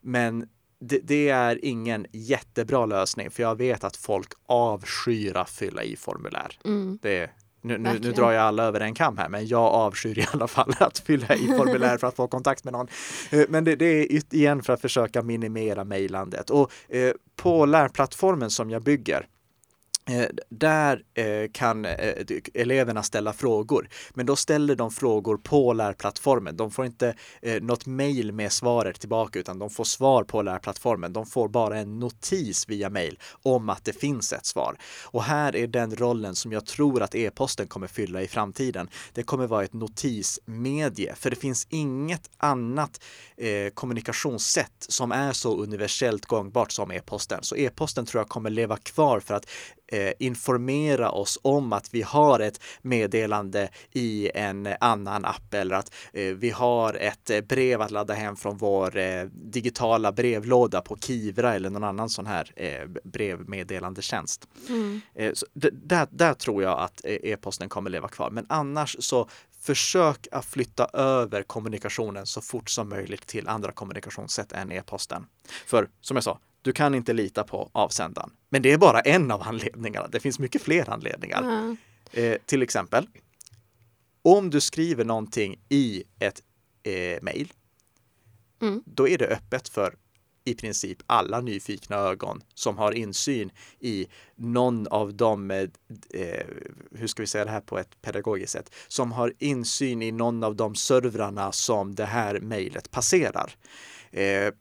Men 0.00 0.48
det, 0.80 1.00
det, 1.02 1.28
är 1.28 1.64
ingen 1.64 2.06
jättebra 2.12 2.86
lösning 2.86 3.30
för 3.30 3.42
jag 3.42 3.58
vet 3.58 3.84
att 3.84 3.96
folk 3.96 4.28
avskyr 4.46 5.36
att 5.36 5.50
fylla 5.50 5.82
i 5.82 5.96
formulär. 5.96 6.58
Mm. 6.64 6.98
Det, 7.02 7.30
nu, 7.62 7.78
nu, 7.78 7.98
nu, 8.02 8.12
drar 8.12 8.32
jag 8.32 8.42
alla 8.42 8.64
över 8.64 8.80
en 8.80 8.94
kam 8.94 9.18
här, 9.18 9.28
men 9.28 9.46
jag 9.46 9.64
avskyr 9.64 10.18
i 10.18 10.26
alla 10.32 10.46
fall 10.46 10.72
att 10.80 10.98
fylla 10.98 11.34
i 11.34 11.46
formulär 11.46 11.98
för 11.98 12.06
att 12.06 12.16
få 12.16 12.28
kontakt 12.28 12.64
med 12.64 12.72
någon. 12.72 12.88
Eh, 13.30 13.44
men 13.48 13.64
det, 13.64 13.76
det 13.76 13.86
är 13.86 14.34
igen 14.34 14.62
för 14.62 14.72
att 14.72 14.80
försöka 14.80 15.22
minimera 15.22 15.84
mejlandet. 15.84 16.50
Och 16.50 16.70
eh, 16.88 17.12
på 17.36 17.66
lärplattformen 17.66 18.50
som 18.50 18.70
jag 18.70 18.82
bygger 18.82 19.26
Eh, 20.10 20.26
där 20.50 21.02
eh, 21.14 21.50
kan 21.52 21.84
eh, 21.84 22.26
eleverna 22.54 23.02
ställa 23.02 23.32
frågor, 23.32 23.88
men 24.14 24.26
då 24.26 24.36
ställer 24.36 24.76
de 24.76 24.90
frågor 24.90 25.36
på 25.36 25.72
lärplattformen. 25.72 26.56
De 26.56 26.70
får 26.70 26.86
inte 26.86 27.14
eh, 27.42 27.62
något 27.62 27.86
mejl 27.86 28.32
med 28.32 28.52
svaret 28.52 29.00
tillbaka, 29.00 29.38
utan 29.38 29.58
de 29.58 29.70
får 29.70 29.84
svar 29.84 30.24
på 30.24 30.42
lärplattformen. 30.42 31.12
De 31.12 31.26
får 31.26 31.48
bara 31.48 31.78
en 31.78 31.98
notis 31.98 32.68
via 32.68 32.90
mejl 32.90 33.18
om 33.42 33.68
att 33.68 33.84
det 33.84 33.92
finns 33.92 34.32
ett 34.32 34.46
svar. 34.46 34.78
Och 35.04 35.22
här 35.22 35.56
är 35.56 35.66
den 35.66 35.96
rollen 35.96 36.34
som 36.34 36.52
jag 36.52 36.66
tror 36.66 37.02
att 37.02 37.14
e-posten 37.14 37.66
kommer 37.66 37.86
fylla 37.86 38.22
i 38.22 38.28
framtiden. 38.28 38.88
Det 39.12 39.22
kommer 39.22 39.46
vara 39.46 39.64
ett 39.64 39.72
notismedie, 39.72 41.14
för 41.14 41.30
det 41.30 41.36
finns 41.36 41.66
inget 41.70 42.30
annat 42.36 43.00
eh, 43.36 43.70
kommunikationssätt 43.74 44.86
som 44.88 45.12
är 45.12 45.32
så 45.32 45.56
universellt 45.62 46.26
gångbart 46.26 46.72
som 46.72 46.90
e-posten. 46.90 47.38
Så 47.42 47.56
e-posten 47.56 48.06
tror 48.06 48.20
jag 48.20 48.28
kommer 48.28 48.50
leva 48.50 48.76
kvar 48.76 49.20
för 49.20 49.34
att 49.34 49.46
eh, 49.88 50.12
informera 50.18 51.10
oss 51.10 51.38
om 51.42 51.72
att 51.72 51.94
vi 51.94 52.02
har 52.02 52.40
ett 52.40 52.60
meddelande 52.82 53.68
i 53.92 54.30
en 54.34 54.68
annan 54.80 55.24
app 55.24 55.54
eller 55.54 55.76
att 55.76 55.94
eh, 56.12 56.24
vi 56.24 56.50
har 56.50 56.94
ett 56.94 57.30
eh, 57.30 57.40
brev 57.40 57.82
att 57.82 57.90
ladda 57.90 58.14
hem 58.14 58.36
från 58.36 58.56
vår 58.56 58.96
eh, 58.96 59.24
digitala 59.24 60.12
brevlåda 60.12 60.80
på 60.80 60.96
Kivra 60.96 61.54
eller 61.54 61.70
någon 61.70 61.84
annan 61.84 62.08
sån 62.08 62.26
här 62.26 62.52
eh, 62.56 62.88
brevmeddelandetjänst. 63.04 64.48
Mm. 64.68 65.00
Eh, 65.14 65.32
där, 65.72 66.08
där 66.10 66.34
tror 66.34 66.62
jag 66.62 66.80
att 66.80 67.00
e-posten 67.04 67.68
kommer 67.68 67.90
leva 67.90 68.08
kvar. 68.08 68.30
Men 68.30 68.46
annars 68.48 68.96
så 68.98 69.28
försök 69.60 70.28
att 70.32 70.44
flytta 70.44 70.84
över 70.92 71.42
kommunikationen 71.42 72.26
så 72.26 72.40
fort 72.40 72.70
som 72.70 72.88
möjligt 72.88 73.26
till 73.26 73.48
andra 73.48 73.72
kommunikationssätt 73.72 74.52
än 74.52 74.72
e-posten. 74.72 75.26
För 75.66 75.88
som 76.00 76.16
jag 76.16 76.24
sa, 76.24 76.38
du 76.66 76.72
kan 76.72 76.94
inte 76.94 77.12
lita 77.12 77.44
på 77.44 77.70
avsändaren. 77.72 78.30
Men 78.48 78.62
det 78.62 78.72
är 78.72 78.78
bara 78.78 79.00
en 79.00 79.30
av 79.30 79.42
anledningarna. 79.42 80.08
Det 80.08 80.20
finns 80.20 80.38
mycket 80.38 80.62
fler 80.62 80.90
anledningar. 80.90 81.42
Mm. 81.42 81.76
Eh, 82.12 82.38
till 82.46 82.62
exempel, 82.62 83.08
om 84.22 84.50
du 84.50 84.60
skriver 84.60 85.04
någonting 85.04 85.60
i 85.68 86.04
ett 86.18 86.42
eh, 86.82 87.22
mejl, 87.22 87.52
mm. 88.62 88.82
då 88.86 89.08
är 89.08 89.18
det 89.18 89.26
öppet 89.26 89.68
för 89.68 89.94
i 90.44 90.54
princip 90.54 90.98
alla 91.06 91.40
nyfikna 91.40 91.96
ögon 91.96 92.42
som 92.54 92.78
har 92.78 92.92
insyn 92.92 93.50
i 93.80 94.06
någon 94.34 94.86
av 94.86 95.14
de, 95.14 95.50
eh, 95.50 96.46
hur 96.90 97.06
ska 97.06 97.22
vi 97.22 97.26
säga 97.26 97.44
det 97.44 97.50
här 97.50 97.60
på 97.60 97.78
ett 97.78 98.02
pedagogiskt 98.02 98.52
sätt, 98.52 98.74
som 98.88 99.12
har 99.12 99.32
insyn 99.38 100.02
i 100.02 100.12
någon 100.12 100.44
av 100.44 100.56
de 100.56 100.74
servrarna 100.74 101.52
som 101.52 101.94
det 101.94 102.04
här 102.06 102.40
mejlet 102.40 102.90
passerar. 102.90 103.52
Eh, 104.10 104.52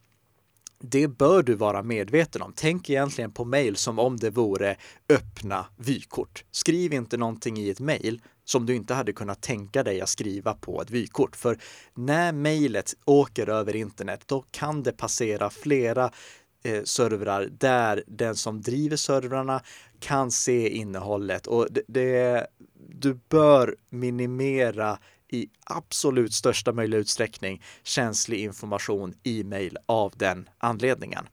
det 0.89 1.08
bör 1.08 1.44
du 1.44 1.56
vara 1.56 1.84
medveten 1.84 2.42
om. 2.42 2.54
Tänk 2.56 2.89
egentligen 2.89 3.32
på 3.32 3.46
mejl 3.46 3.75
som 3.75 4.00
om 4.00 4.18
det 4.18 4.30
vore 4.30 4.75
öppna 5.10 5.65
vykort. 5.77 6.44
Skriv 6.51 6.94
inte 6.94 7.18
någonting 7.18 7.58
i 7.58 7.70
ett 7.70 7.80
mejl 7.80 8.22
som 8.46 8.65
du 8.65 8.75
inte 8.75 8.94
hade 8.94 9.13
kunnat 9.13 9.42
tänka 9.42 9.84
dig 9.84 10.01
att 10.01 10.10
skriva 10.10 10.54
på 10.54 10.82
ett 10.82 10.92
vykort. 10.92 11.36
För 11.36 11.58
när 11.94 12.32
mejlet 12.32 12.94
åker 13.06 13.50
över 13.50 13.75
internet, 13.75 14.24
då 14.25 14.46
kan 14.51 14.84
det 14.84 14.92
passera 14.92 15.50
flera 15.50 16.12
eh, 16.63 16.84
servrar 16.84 17.50
där 17.51 18.04
den 18.08 18.36
som 18.36 18.62
driver 18.62 18.98
servrarna 18.98 19.62
kan 20.00 20.32
se 20.32 20.70
innehållet 20.70 21.48
och 21.48 21.68
det, 21.72 21.82
det, 21.88 22.48
du 22.89 23.20
bör 23.30 23.75
minimera 23.89 25.00
i 25.32 25.50
absolut 25.65 26.34
största 26.34 26.74
möjliga 26.74 27.00
utsträckning 27.00 27.62
känslig 27.84 28.39
information 28.39 29.13
i 29.24 29.44
mejl 29.44 29.77
av 29.86 30.13
den 30.15 30.50
anledningen. 30.58 31.27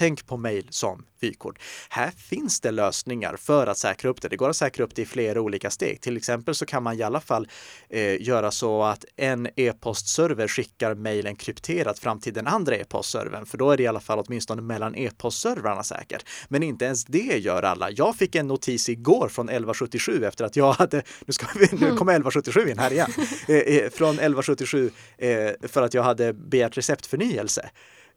Tänk 0.00 0.26
på 0.26 0.36
mejl 0.36 0.66
som 0.70 1.04
vykort. 1.20 1.58
Här 1.88 2.10
finns 2.10 2.60
det 2.60 2.70
lösningar 2.70 3.36
för 3.36 3.66
att 3.66 3.78
säkra 3.78 4.10
upp 4.10 4.22
det. 4.22 4.28
Det 4.28 4.36
går 4.36 4.50
att 4.50 4.56
säkra 4.56 4.84
upp 4.84 4.94
det 4.94 5.02
i 5.02 5.06
flera 5.06 5.40
olika 5.40 5.70
steg. 5.70 6.00
Till 6.00 6.16
exempel 6.16 6.54
så 6.54 6.66
kan 6.66 6.82
man 6.82 6.98
i 6.98 7.02
alla 7.02 7.20
fall 7.20 7.48
eh, 7.88 8.22
göra 8.22 8.50
så 8.50 8.82
att 8.82 9.04
en 9.16 9.48
e-postserver 9.56 10.48
skickar 10.48 10.94
mejlen 10.94 11.36
krypterat 11.36 11.98
fram 11.98 12.20
till 12.20 12.34
den 12.34 12.46
andra 12.46 12.76
e-postservern, 12.76 13.46
för 13.46 13.58
då 13.58 13.70
är 13.70 13.76
det 13.76 13.82
i 13.82 13.86
alla 13.86 14.00
fall 14.00 14.18
åtminstone 14.26 14.62
mellan 14.62 14.96
e-postservrarna 14.96 15.82
säkert. 15.82 16.24
Men 16.48 16.62
inte 16.62 16.84
ens 16.84 17.04
det 17.04 17.38
gör 17.38 17.62
alla. 17.62 17.90
Jag 17.90 18.16
fick 18.16 18.34
en 18.34 18.46
notis 18.46 18.88
igår 18.88 19.28
från 19.28 19.48
1177 19.48 20.24
efter 20.24 20.44
att 20.44 20.56
jag 20.56 20.72
hade, 20.72 20.96
nu, 21.26 21.32
ska 21.32 21.46
vi, 21.54 21.60
nu 21.60 21.96
kommer 21.96 22.12
1177 22.12 22.68
in 22.68 22.78
här 22.78 22.92
igen, 22.92 23.10
eh, 23.48 23.56
eh, 23.56 23.90
från 23.90 24.10
1177 24.10 24.90
eh, 25.18 25.50
för 25.62 25.82
att 25.82 25.94
jag 25.94 26.02
hade 26.02 26.32
begärt 26.32 26.76
receptförnyelse. 26.76 27.70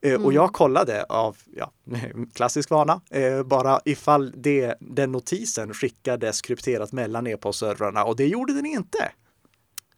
Mm. 0.04 0.26
Och 0.26 0.34
jag 0.34 0.54
kollade 0.54 1.04
av 1.04 1.38
ja, 1.56 1.72
klassisk 2.34 2.70
vana, 2.70 3.02
eh, 3.10 3.44
bara 3.44 3.80
ifall 3.86 4.34
det, 4.36 4.76
den 4.80 5.12
notisen 5.12 5.74
skickades 5.74 6.42
krypterat 6.42 6.92
mellan 6.92 7.28
e-postservrarna 7.28 8.04
och 8.04 8.16
det 8.16 8.28
gjorde 8.28 8.54
den 8.54 8.66
inte. 8.66 9.12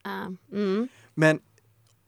Uh, 0.06 0.60
mm. 0.60 0.88
Men 1.14 1.40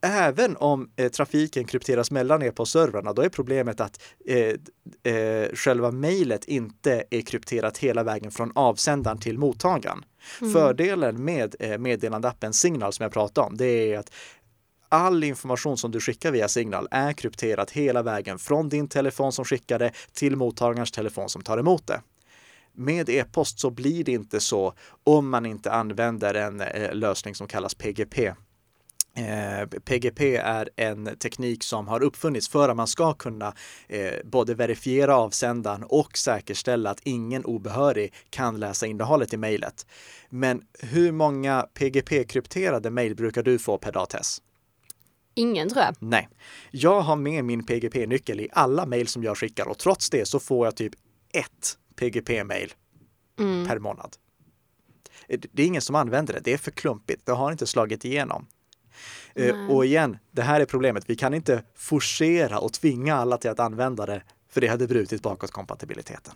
även 0.00 0.56
om 0.56 0.90
eh, 0.96 1.10
trafiken 1.10 1.64
krypteras 1.64 2.10
mellan 2.10 2.42
e-postservrarna, 2.42 3.12
då 3.12 3.22
är 3.22 3.28
problemet 3.28 3.80
att 3.80 4.00
eh, 4.26 5.14
eh, 5.14 5.48
själva 5.54 5.90
mejlet 5.90 6.44
inte 6.44 7.04
är 7.10 7.20
krypterat 7.20 7.78
hela 7.78 8.02
vägen 8.02 8.30
från 8.30 8.52
avsändaren 8.54 9.18
till 9.18 9.38
mottagaren. 9.38 10.04
Mm. 10.40 10.52
Fördelen 10.52 11.24
med 11.24 11.54
eh, 11.58 11.78
meddelandeappen 11.78 12.52
Signal 12.52 12.92
som 12.92 13.02
jag 13.02 13.12
pratade 13.12 13.46
om, 13.46 13.56
det 13.56 13.92
är 13.92 13.98
att 13.98 14.12
all 14.88 15.24
information 15.24 15.78
som 15.78 15.90
du 15.90 16.00
skickar 16.00 16.32
via 16.32 16.48
Signal 16.48 16.88
är 16.90 17.12
krypterat 17.12 17.70
hela 17.70 18.02
vägen 18.02 18.38
från 18.38 18.68
din 18.68 18.88
telefon 18.88 19.32
som 19.32 19.44
skickar 19.44 19.78
det 19.78 19.92
till 20.12 20.36
mottagarens 20.36 20.90
telefon 20.90 21.28
som 21.28 21.42
tar 21.42 21.58
emot 21.58 21.86
det. 21.86 22.00
Med 22.74 23.08
e-post 23.08 23.60
så 23.60 23.70
blir 23.70 24.04
det 24.04 24.12
inte 24.12 24.40
så 24.40 24.74
om 25.04 25.30
man 25.30 25.46
inte 25.46 25.72
använder 25.72 26.34
en 26.34 26.60
eh, 26.60 26.94
lösning 26.94 27.34
som 27.34 27.46
kallas 27.46 27.74
PGP. 27.74 28.34
PGP 29.84 30.36
eh, 30.36 30.46
är 30.46 30.70
en 30.76 31.16
teknik 31.16 31.64
som 31.64 31.88
har 31.88 32.02
uppfunnits 32.02 32.48
för 32.48 32.68
att 32.68 32.76
man 32.76 32.86
ska 32.86 33.14
kunna 33.14 33.54
eh, 33.88 34.12
både 34.24 34.54
verifiera 34.54 35.16
avsändaren 35.16 35.84
och 35.84 36.18
säkerställa 36.18 36.90
att 36.90 37.00
ingen 37.02 37.44
obehörig 37.44 38.14
kan 38.30 38.60
läsa 38.60 38.86
innehållet 38.86 39.32
i 39.32 39.36
mejlet. 39.36 39.86
Men 40.28 40.62
hur 40.80 41.12
många 41.12 41.66
PGP-krypterade 41.74 42.90
mejl 42.90 43.14
brukar 43.14 43.42
du 43.42 43.58
få 43.58 43.78
per 43.78 43.92
dag, 43.92 44.08
Tess? 44.08 44.42
Ingen 45.38 45.68
tror 45.68 45.84
jag. 45.84 45.94
Nej. 45.98 46.28
Jag 46.70 47.00
har 47.00 47.16
med 47.16 47.44
min 47.44 47.64
PGP-nyckel 47.64 48.40
i 48.40 48.48
alla 48.52 48.86
mejl 48.86 49.08
som 49.08 49.24
jag 49.24 49.38
skickar 49.38 49.68
och 49.68 49.78
trots 49.78 50.10
det 50.10 50.28
så 50.28 50.40
får 50.40 50.66
jag 50.66 50.76
typ 50.76 50.92
ett 51.32 51.78
PGP-mejl 51.96 52.72
mm. 53.38 53.66
per 53.66 53.78
månad. 53.78 54.16
Det 55.28 55.62
är 55.62 55.66
ingen 55.66 55.82
som 55.82 55.94
använder 55.94 56.34
det. 56.34 56.40
Det 56.44 56.52
är 56.52 56.58
för 56.58 56.70
klumpigt. 56.70 57.26
Det 57.26 57.32
har 57.32 57.52
inte 57.52 57.66
slagit 57.66 58.04
igenom. 58.04 58.46
Eh, 59.34 59.56
Nej. 59.56 59.74
Och 59.74 59.86
igen, 59.86 60.18
det 60.30 60.42
här 60.42 60.60
är 60.60 60.64
problemet. 60.64 61.10
Vi 61.10 61.16
kan 61.16 61.34
inte 61.34 61.62
forcera 61.74 62.58
och 62.58 62.72
tvinga 62.72 63.14
alla 63.14 63.38
till 63.38 63.50
att 63.50 63.60
använda 63.60 64.06
det, 64.06 64.22
för 64.48 64.60
det 64.60 64.66
hade 64.66 64.86
brutit 64.86 65.22
bakåtkompatibiliteten. 65.22 66.34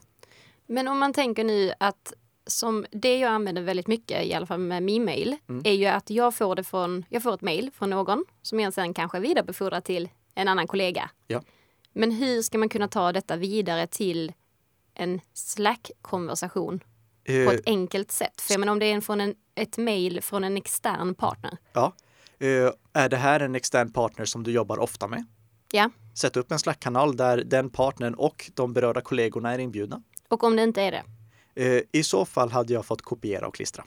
Men 0.66 0.88
om 0.88 0.98
man 0.98 1.12
tänker 1.12 1.44
nu 1.44 1.72
att 1.80 2.12
som 2.46 2.86
det 2.90 3.18
jag 3.18 3.30
använder 3.30 3.62
väldigt 3.62 3.86
mycket, 3.86 4.24
i 4.24 4.34
alla 4.34 4.46
fall 4.46 4.58
med 4.58 4.82
min 4.82 5.04
mail, 5.04 5.36
mm. 5.48 5.62
är 5.64 5.72
ju 5.72 5.86
att 5.86 6.10
jag 6.10 6.34
får 6.34 6.54
det 6.54 6.64
från, 6.64 7.04
jag 7.08 7.22
får 7.22 7.34
ett 7.34 7.42
mail 7.42 7.70
från 7.74 7.90
någon 7.90 8.24
som 8.42 8.60
jag 8.60 8.72
sen 8.72 8.94
kanske 8.94 9.20
vidarebefordrar 9.20 9.80
till 9.80 10.08
en 10.34 10.48
annan 10.48 10.66
kollega. 10.66 11.10
Ja. 11.26 11.42
Men 11.92 12.10
hur 12.10 12.42
ska 12.42 12.58
man 12.58 12.68
kunna 12.68 12.88
ta 12.88 13.12
detta 13.12 13.36
vidare 13.36 13.86
till 13.86 14.32
en 14.94 15.20
Slack-konversation 15.32 16.80
uh, 17.30 17.46
på 17.46 17.52
ett 17.52 17.68
eh. 17.68 17.72
enkelt 17.72 18.12
sätt? 18.12 18.40
För 18.40 18.52
jag 18.54 18.60
menar, 18.60 18.72
om 18.72 18.78
det 18.78 18.86
är 18.86 19.00
från 19.00 19.20
en, 19.20 19.34
ett 19.54 19.78
mail 19.78 20.22
från 20.22 20.44
en 20.44 20.56
extern 20.56 21.14
partner. 21.14 21.56
Ja. 21.72 21.92
Uh, 22.42 22.70
är 22.92 23.08
det 23.08 23.16
här 23.16 23.40
en 23.40 23.54
extern 23.54 23.92
partner 23.92 24.24
som 24.24 24.42
du 24.42 24.50
jobbar 24.50 24.78
ofta 24.78 25.08
med? 25.08 25.24
Ja. 25.72 25.90
Sätt 26.14 26.36
upp 26.36 26.52
en 26.52 26.58
Slack-kanal 26.58 27.16
där 27.16 27.44
den 27.44 27.70
partnern 27.70 28.14
och 28.14 28.50
de 28.54 28.72
berörda 28.72 29.00
kollegorna 29.00 29.54
är 29.54 29.58
inbjudna. 29.58 30.02
Och 30.28 30.44
om 30.44 30.56
det 30.56 30.62
inte 30.62 30.82
är 30.82 30.90
det? 30.90 31.02
Eh, 31.54 31.80
I 31.92 32.02
så 32.02 32.24
fall 32.24 32.50
hade 32.50 32.72
jag 32.72 32.86
fått 32.86 33.02
kopiera 33.02 33.46
och 33.46 33.54
klistra. 33.54 33.84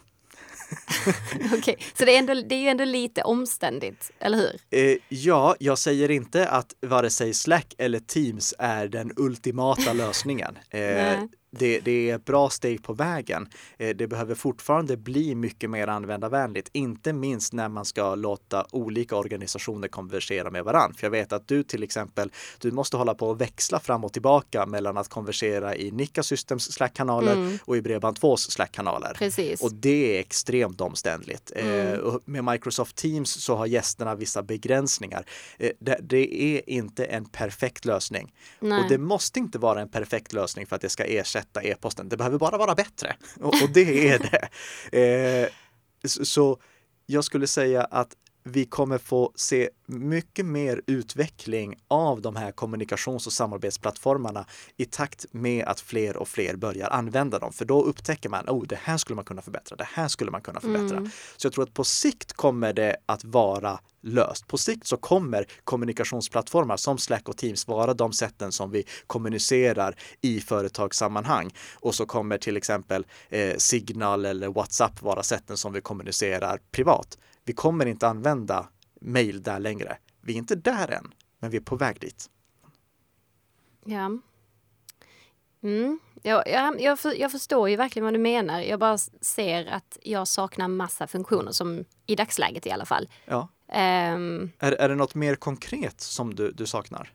Okej, 1.35 1.57
okay. 1.59 1.75
så 1.93 2.05
det 2.05 2.15
är, 2.15 2.19
ändå, 2.19 2.33
det 2.33 2.55
är 2.55 2.59
ju 2.59 2.67
ändå 2.67 2.85
lite 2.85 3.21
omständigt, 3.21 4.11
eller 4.19 4.37
hur? 4.37 4.59
Eh, 4.69 4.97
ja, 5.09 5.55
jag 5.59 5.77
säger 5.77 6.11
inte 6.11 6.47
att 6.47 6.75
vare 6.79 7.09
sig 7.09 7.33
Slack 7.33 7.75
eller 7.77 7.99
Teams 7.99 8.53
är 8.59 8.87
den 8.87 9.11
ultimata 9.15 9.93
lösningen. 9.93 10.57
Eh, 10.69 11.19
det, 11.59 11.79
det, 11.79 12.09
är 12.09 12.17
bra 12.17 12.49
steg 12.49 12.83
på 12.83 12.93
vägen. 12.93 13.47
Eh, 13.77 13.95
det 13.95 14.07
behöver 14.07 14.35
fortfarande 14.35 14.97
bli 14.97 15.35
mycket 15.35 15.69
mer 15.69 15.87
användarvänligt, 15.87 16.69
inte 16.73 17.13
minst 17.13 17.53
när 17.53 17.69
man 17.69 17.85
ska 17.85 18.15
låta 18.15 18.65
olika 18.71 19.15
organisationer 19.15 19.87
konversera 19.87 20.51
med 20.51 20.63
varandra. 20.63 20.95
För 20.97 21.07
jag 21.07 21.11
vet 21.11 21.33
att 21.33 21.47
du 21.47 21.63
till 21.63 21.83
exempel, 21.83 22.31
du 22.59 22.71
måste 22.71 22.97
hålla 22.97 23.15
på 23.15 23.29
och 23.29 23.41
växla 23.41 23.79
fram 23.79 24.03
och 24.03 24.13
tillbaka 24.13 24.65
mellan 24.65 24.97
att 24.97 25.09
konversera 25.09 25.75
i 25.75 25.91
Nika 25.91 26.23
Systems 26.23 26.71
Slack-kanaler 26.71 27.33
mm. 27.33 27.57
och 27.65 27.77
i 27.77 27.81
Bredband2s 27.81 28.51
Slack-kanaler. 28.51 29.13
Precis. 29.13 29.61
Och 29.61 29.73
det 29.73 30.15
är 30.15 30.19
extremt 30.19 30.81
omständligt. 30.81 31.51
Eh, 31.55 31.91
mm. 31.91 32.19
med 32.25 32.43
Microsoft 32.43 32.95
Teams 32.95 33.43
så 33.43 33.55
har 33.55 33.65
gästerna 33.65 34.15
vissa 34.15 34.43
begränsningar. 34.43 35.25
Eh, 35.57 35.71
det, 35.79 35.99
det, 36.01 36.41
är 36.41 36.69
inte 36.69 37.05
en 37.05 37.25
perfekt 37.25 37.85
lösning. 37.85 38.33
Nej. 38.59 38.83
Och 38.83 38.89
det 38.89 38.97
måste 38.97 39.39
inte 39.39 39.57
vara 39.59 39.81
en 39.81 39.89
perfekt 39.89 40.33
lösning 40.33 40.67
för 40.67 40.75
att 40.75 40.81
det 40.81 40.89
ska 40.89 41.03
ersätta 41.03 41.44
ersätta 41.45 41.61
e-posten. 41.61 42.09
Det 42.09 42.17
behöver 42.17 42.37
bara 42.37 42.57
vara 42.57 42.75
bättre 42.75 43.15
och, 43.39 43.53
och 43.63 43.69
det 43.73 44.09
är 44.09 44.19
det. 44.19 44.49
Eh, 44.91 45.49
så 46.23 46.57
jag 47.05 47.23
skulle 47.23 47.47
säga 47.47 47.83
att 47.83 48.15
vi 48.47 48.65
kommer 48.65 48.97
få 48.97 49.31
se 49.35 49.69
mycket 49.85 50.45
mer 50.45 50.81
utveckling 50.87 51.75
av 51.87 52.21
de 52.21 52.35
här 52.35 52.51
kommunikations 52.51 53.27
och 53.27 53.33
samarbetsplattformarna 53.33 54.45
i 54.77 54.85
takt 54.85 55.25
med 55.31 55.65
att 55.65 55.79
fler 55.79 56.17
och 56.17 56.27
fler 56.27 56.55
börjar 56.55 56.89
använda 56.89 57.39
dem. 57.39 57.53
För 57.53 57.65
då 57.65 57.83
upptäcker 57.83 58.29
man, 58.29 58.45
oh, 58.47 58.63
det 58.67 58.79
här 58.81 58.97
skulle 58.97 59.15
man 59.15 59.25
kunna 59.25 59.41
förbättra, 59.41 59.75
det 59.75 59.87
här 59.91 60.07
skulle 60.07 60.31
man 60.31 60.41
kunna 60.41 60.59
förbättra. 60.59 60.97
Mm. 60.97 61.09
Så 61.37 61.45
jag 61.45 61.53
tror 61.53 61.63
att 61.63 61.73
på 61.73 61.83
sikt 61.83 62.33
kommer 62.33 62.73
det 62.73 62.97
att 63.05 63.23
vara 63.23 63.79
löst. 64.01 64.47
På 64.47 64.57
sikt 64.57 64.87
så 64.87 64.97
kommer 64.97 65.47
kommunikationsplattformar 65.63 66.77
som 66.77 66.97
Slack 66.97 67.29
och 67.29 67.37
Teams 67.37 67.67
vara 67.67 67.93
de 67.93 68.13
sätten 68.13 68.51
som 68.51 68.71
vi 68.71 68.83
kommunicerar 69.07 69.95
i 70.21 70.39
företagssammanhang. 70.39 71.53
Och 71.73 71.95
så 71.95 72.05
kommer 72.05 72.37
till 72.37 72.57
exempel 72.57 73.05
eh, 73.29 73.57
Signal 73.57 74.25
eller 74.25 74.47
WhatsApp 74.47 75.01
vara 75.01 75.23
sätten 75.23 75.57
som 75.57 75.73
vi 75.73 75.81
kommunicerar 75.81 76.59
privat. 76.71 77.17
Vi 77.45 77.53
kommer 77.53 77.85
inte 77.85 78.07
använda 78.07 78.69
mail 79.01 79.43
där 79.43 79.59
längre. 79.59 79.97
Vi 80.21 80.33
är 80.33 80.37
inte 80.37 80.55
där 80.55 80.91
än, 80.91 81.13
men 81.39 81.51
vi 81.51 81.57
är 81.57 81.61
på 81.61 81.75
väg 81.75 81.99
dit. 81.99 82.29
Ja. 83.85 84.11
Mm. 85.63 85.99
Jag, 86.21 86.47
jag, 86.47 86.81
jag, 86.81 86.99
för, 86.99 87.13
jag, 87.13 87.31
förstår 87.31 87.69
ju 87.69 87.75
verkligen 87.75 88.03
vad 88.03 88.13
du 88.13 88.19
menar. 88.19 88.61
Jag 88.61 88.79
bara 88.79 88.97
ser 89.21 89.65
att 89.65 89.97
jag 90.03 90.27
saknar 90.27 90.67
massa 90.67 91.07
funktioner, 91.07 91.51
som 91.51 91.85
i 92.05 92.15
dagsläget 92.15 92.65
i 92.65 92.71
alla 92.71 92.85
fall. 92.85 93.09
Ja. 93.25 93.47
Um, 93.67 94.51
är, 94.59 94.71
är 94.71 94.89
det 94.89 94.95
något 94.95 95.15
mer 95.15 95.35
konkret 95.35 96.01
som 96.01 96.35
du, 96.35 96.51
du 96.51 96.65
saknar? 96.65 97.13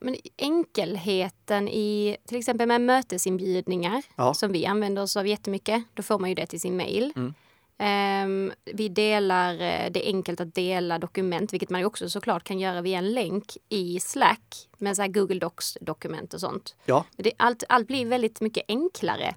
Men 0.00 0.16
enkelheten 0.36 1.68
i 1.68 2.16
till 2.26 2.38
exempel 2.38 2.68
med 2.68 2.80
mötesinbjudningar 2.80 4.02
ja. 4.16 4.34
som 4.34 4.52
vi 4.52 4.66
använder 4.66 5.02
oss 5.02 5.16
av 5.16 5.26
jättemycket. 5.26 5.84
Då 5.94 6.02
får 6.02 6.18
man 6.18 6.28
ju 6.28 6.34
det 6.34 6.46
till 6.46 6.60
sin 6.60 6.76
mail. 6.76 7.12
Mm. 7.16 7.34
Um, 7.78 8.52
vi 8.64 8.88
delar, 8.88 9.54
eh, 9.54 9.90
det 9.90 10.08
är 10.08 10.14
enkelt 10.14 10.40
att 10.40 10.54
dela 10.54 10.98
dokument, 10.98 11.52
vilket 11.52 11.70
man 11.70 11.84
också 11.84 12.08
såklart 12.08 12.44
kan 12.44 12.58
göra 12.58 12.80
via 12.80 12.98
en 12.98 13.12
länk 13.12 13.56
i 13.68 14.00
Slack 14.00 14.68
med 14.78 14.96
så 14.96 15.06
Google 15.08 15.38
Docs-dokument 15.38 16.34
och 16.34 16.40
sånt. 16.40 16.76
Ja. 16.84 17.04
Det, 17.16 17.32
allt, 17.36 17.64
allt 17.68 17.86
blir 17.86 18.06
väldigt 18.06 18.40
mycket 18.40 18.64
enklare 18.68 19.34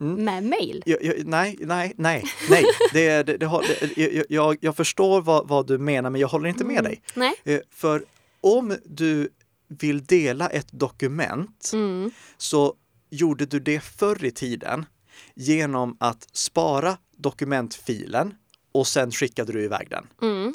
mm. 0.00 0.24
med 0.24 0.44
mail. 0.44 0.82
Jag, 0.86 1.04
jag, 1.04 1.26
nej, 1.26 1.56
nej, 1.60 1.92
nej, 1.96 2.24
nej. 2.50 2.64
Det, 2.92 3.22
det, 3.22 3.36
det 3.36 3.46
har, 3.46 3.64
det, 3.96 4.26
jag, 4.28 4.56
jag 4.60 4.76
förstår 4.76 5.20
vad, 5.20 5.48
vad, 5.48 5.66
du 5.66 5.78
menar, 5.78 6.10
men 6.10 6.20
jag 6.20 6.28
håller 6.28 6.48
inte 6.48 6.64
med 6.64 6.78
mm. 6.78 6.84
dig. 6.84 7.02
Nej. 7.14 7.34
Eh, 7.44 7.60
för 7.70 8.04
om 8.40 8.76
du 8.84 9.28
vill 9.68 10.04
dela 10.04 10.48
ett 10.48 10.72
dokument 10.72 11.70
mm. 11.72 12.10
så 12.36 12.74
gjorde 13.10 13.46
du 13.46 13.60
det 13.60 13.80
förr 13.80 14.24
i 14.24 14.30
tiden 14.30 14.86
genom 15.34 15.96
att 16.00 16.28
spara 16.32 16.96
dokumentfilen 17.22 18.34
och 18.72 18.86
sen 18.86 19.10
skickade 19.10 19.52
du 19.52 19.64
iväg 19.64 19.90
den. 19.90 20.06
Mm. 20.22 20.54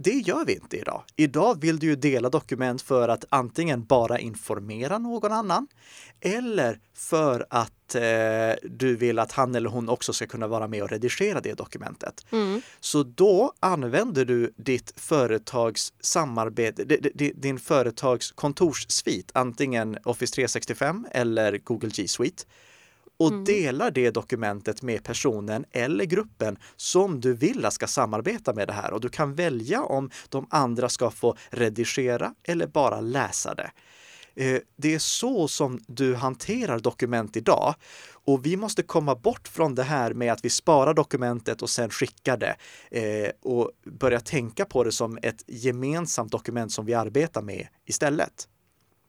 Det 0.00 0.14
gör 0.14 0.44
vi 0.44 0.54
inte 0.54 0.76
idag. 0.76 1.02
Idag 1.16 1.60
vill 1.60 1.78
du 1.78 1.86
ju 1.86 1.96
dela 1.96 2.30
dokument 2.30 2.82
för 2.82 3.08
att 3.08 3.24
antingen 3.28 3.84
bara 3.84 4.18
informera 4.18 4.98
någon 4.98 5.32
annan 5.32 5.66
eller 6.20 6.80
för 6.94 7.46
att 7.50 7.94
eh, 7.94 8.70
du 8.70 8.96
vill 8.96 9.18
att 9.18 9.32
han 9.32 9.54
eller 9.54 9.70
hon 9.70 9.88
också 9.88 10.12
ska 10.12 10.26
kunna 10.26 10.46
vara 10.46 10.68
med 10.68 10.82
och 10.82 10.90
redigera 10.90 11.40
det 11.40 11.54
dokumentet. 11.54 12.26
Mm. 12.30 12.62
Så 12.80 13.02
då 13.02 13.52
använder 13.60 14.24
du 14.24 14.52
ditt 14.56 14.92
företags 14.96 15.92
samarbete, 16.00 16.84
din 17.34 17.58
företags 17.58 18.32
kontorssvit, 18.32 19.30
antingen 19.34 19.98
Office 20.04 20.34
365 20.34 21.06
eller 21.10 21.58
Google 21.58 21.90
G 21.94 22.08
Suite 22.08 22.44
och 23.18 23.30
mm. 23.30 23.44
delar 23.44 23.90
det 23.90 24.10
dokumentet 24.10 24.82
med 24.82 25.04
personen 25.04 25.64
eller 25.72 26.04
gruppen 26.04 26.58
som 26.76 27.20
du 27.20 27.34
vill 27.34 27.66
ska 27.70 27.86
samarbeta 27.86 28.54
med 28.54 28.68
det 28.68 28.72
här. 28.72 28.92
Och 28.92 29.00
du 29.00 29.08
kan 29.08 29.34
välja 29.34 29.82
om 29.82 30.10
de 30.28 30.46
andra 30.50 30.88
ska 30.88 31.10
få 31.10 31.36
redigera 31.50 32.34
eller 32.42 32.66
bara 32.66 33.00
läsa 33.00 33.54
det. 33.54 33.70
Eh, 34.38 34.60
det 34.76 34.94
är 34.94 34.98
så 34.98 35.48
som 35.48 35.80
du 35.86 36.14
hanterar 36.14 36.78
dokument 36.78 37.36
idag. 37.36 37.74
Och 38.10 38.46
vi 38.46 38.56
måste 38.56 38.82
komma 38.82 39.14
bort 39.14 39.48
från 39.48 39.74
det 39.74 39.82
här 39.82 40.14
med 40.14 40.32
att 40.32 40.44
vi 40.44 40.50
sparar 40.50 40.94
dokumentet 40.94 41.62
och 41.62 41.70
sen 41.70 41.90
skickar 41.90 42.36
det 42.36 42.56
eh, 42.90 43.30
och 43.42 43.70
börja 43.84 44.20
tänka 44.20 44.64
på 44.64 44.84
det 44.84 44.92
som 44.92 45.18
ett 45.22 45.44
gemensamt 45.46 46.32
dokument 46.32 46.72
som 46.72 46.86
vi 46.86 46.94
arbetar 46.94 47.42
med 47.42 47.66
istället. 47.86 48.48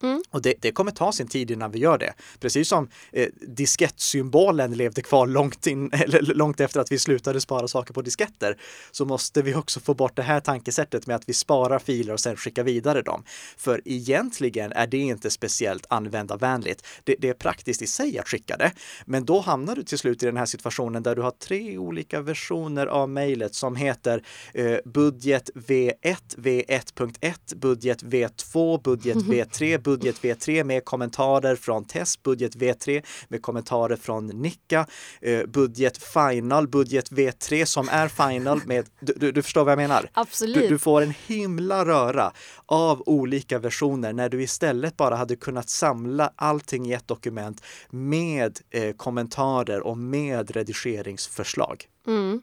Mm. 0.04 0.24
Och 0.30 0.42
det, 0.42 0.54
det, 0.62 0.72
kommer 0.72 0.92
ta 0.92 1.12
sin 1.12 1.28
tid 1.28 1.52
innan 1.52 1.72
vi 1.72 1.80
gör 1.80 1.98
det. 1.98 2.14
Precis 2.40 2.68
som 2.68 2.90
eh, 3.12 3.28
diskettsymbolen 3.42 4.74
levde 4.74 5.02
kvar 5.02 5.28
långt, 5.28 5.68
in, 5.68 5.92
eller 5.94 6.22
långt 6.22 6.60
efter 6.60 6.80
att 6.80 6.92
vi 6.92 7.00
slutade 7.00 7.42
spara 7.42 7.68
saker 7.68 7.94
på 7.94 8.02
disketter, 8.02 8.58
så 8.92 9.06
måste 9.06 9.42
vi 9.42 9.56
också 9.56 9.80
få 9.80 9.94
bort 9.94 10.16
det 10.16 10.22
här 10.22 10.40
tankesättet 10.40 11.08
med 11.08 11.16
att 11.16 11.30
vi 11.30 11.34
sparar 11.34 11.80
filer 11.80 12.14
och 12.14 12.20
sen 12.20 12.36
skickar 12.36 12.64
vidare 12.64 13.02
dem. 13.02 13.24
För 13.58 13.82
egentligen 13.86 14.72
är 14.72 14.88
det 14.88 14.98
inte 14.98 15.30
speciellt 15.30 15.86
användarvänligt. 15.90 16.88
Det, 17.04 17.16
det 17.20 17.30
är 17.30 17.34
praktiskt 17.34 17.82
i 17.82 17.88
sig 17.88 18.20
att 18.20 18.28
skicka 18.28 18.58
det, 18.58 18.72
men 19.06 19.26
då 19.26 19.40
hamnar 19.40 19.76
du 19.76 19.84
till 19.84 19.98
slut 19.98 20.24
i 20.24 20.26
den 20.26 20.38
här 20.38 20.46
situationen 20.46 21.04
där 21.04 21.16
du 21.16 21.22
har 21.22 21.32
tre 21.32 21.78
olika 21.78 22.22
versioner 22.22 22.88
av 22.88 23.10
mejlet 23.10 23.56
som 23.56 23.76
heter 23.76 24.24
eh, 24.54 24.78
budget 24.86 25.50
V1, 25.54 26.38
V1.1, 26.38 27.56
budget 27.56 28.04
V2, 28.04 28.82
budget 28.84 29.18
V3, 29.18 29.78
budget 29.89 30.21
V3 30.21 30.63
med 30.63 30.86
kommentarer 30.86 31.56
från 31.56 31.86
Tess, 31.86 32.23
budget 32.23 32.56
V3 32.56 33.06
med 33.28 33.41
kommentarer 33.41 33.95
från 33.95 34.28
Nicka, 34.28 34.88
eh, 35.21 35.45
budget 35.45 35.97
Final, 35.97 36.67
budget 36.67 37.12
V3 37.12 37.65
som 37.65 37.89
är 37.89 38.08
Final 38.08 38.62
med, 38.65 38.86
du, 38.99 39.32
du 39.32 39.43
förstår 39.43 39.63
vad 39.63 39.71
jag 39.71 39.78
menar? 39.78 40.10
Absolut. 40.13 40.56
Du, 40.56 40.67
du, 40.67 40.80
får 40.80 41.02
en 41.02 41.13
himla 41.28 41.86
röra 41.86 42.32
av 42.65 43.04
olika 43.06 43.60
versioner 43.60 44.13
när 44.13 44.30
du 44.30 44.43
istället 44.43 44.97
bara 44.97 45.15
hade 45.15 45.36
kunnat 45.36 45.69
samla 45.69 46.34
allting 46.36 46.86
i 46.86 46.93
ett 46.93 47.08
dokument 47.08 47.63
med 47.89 48.60
eh, 48.69 48.95
kommentarer 48.95 49.80
och 49.80 49.97
med 49.97 50.52
redigeringsförslag. 50.52 51.86
Mm. 52.08 52.41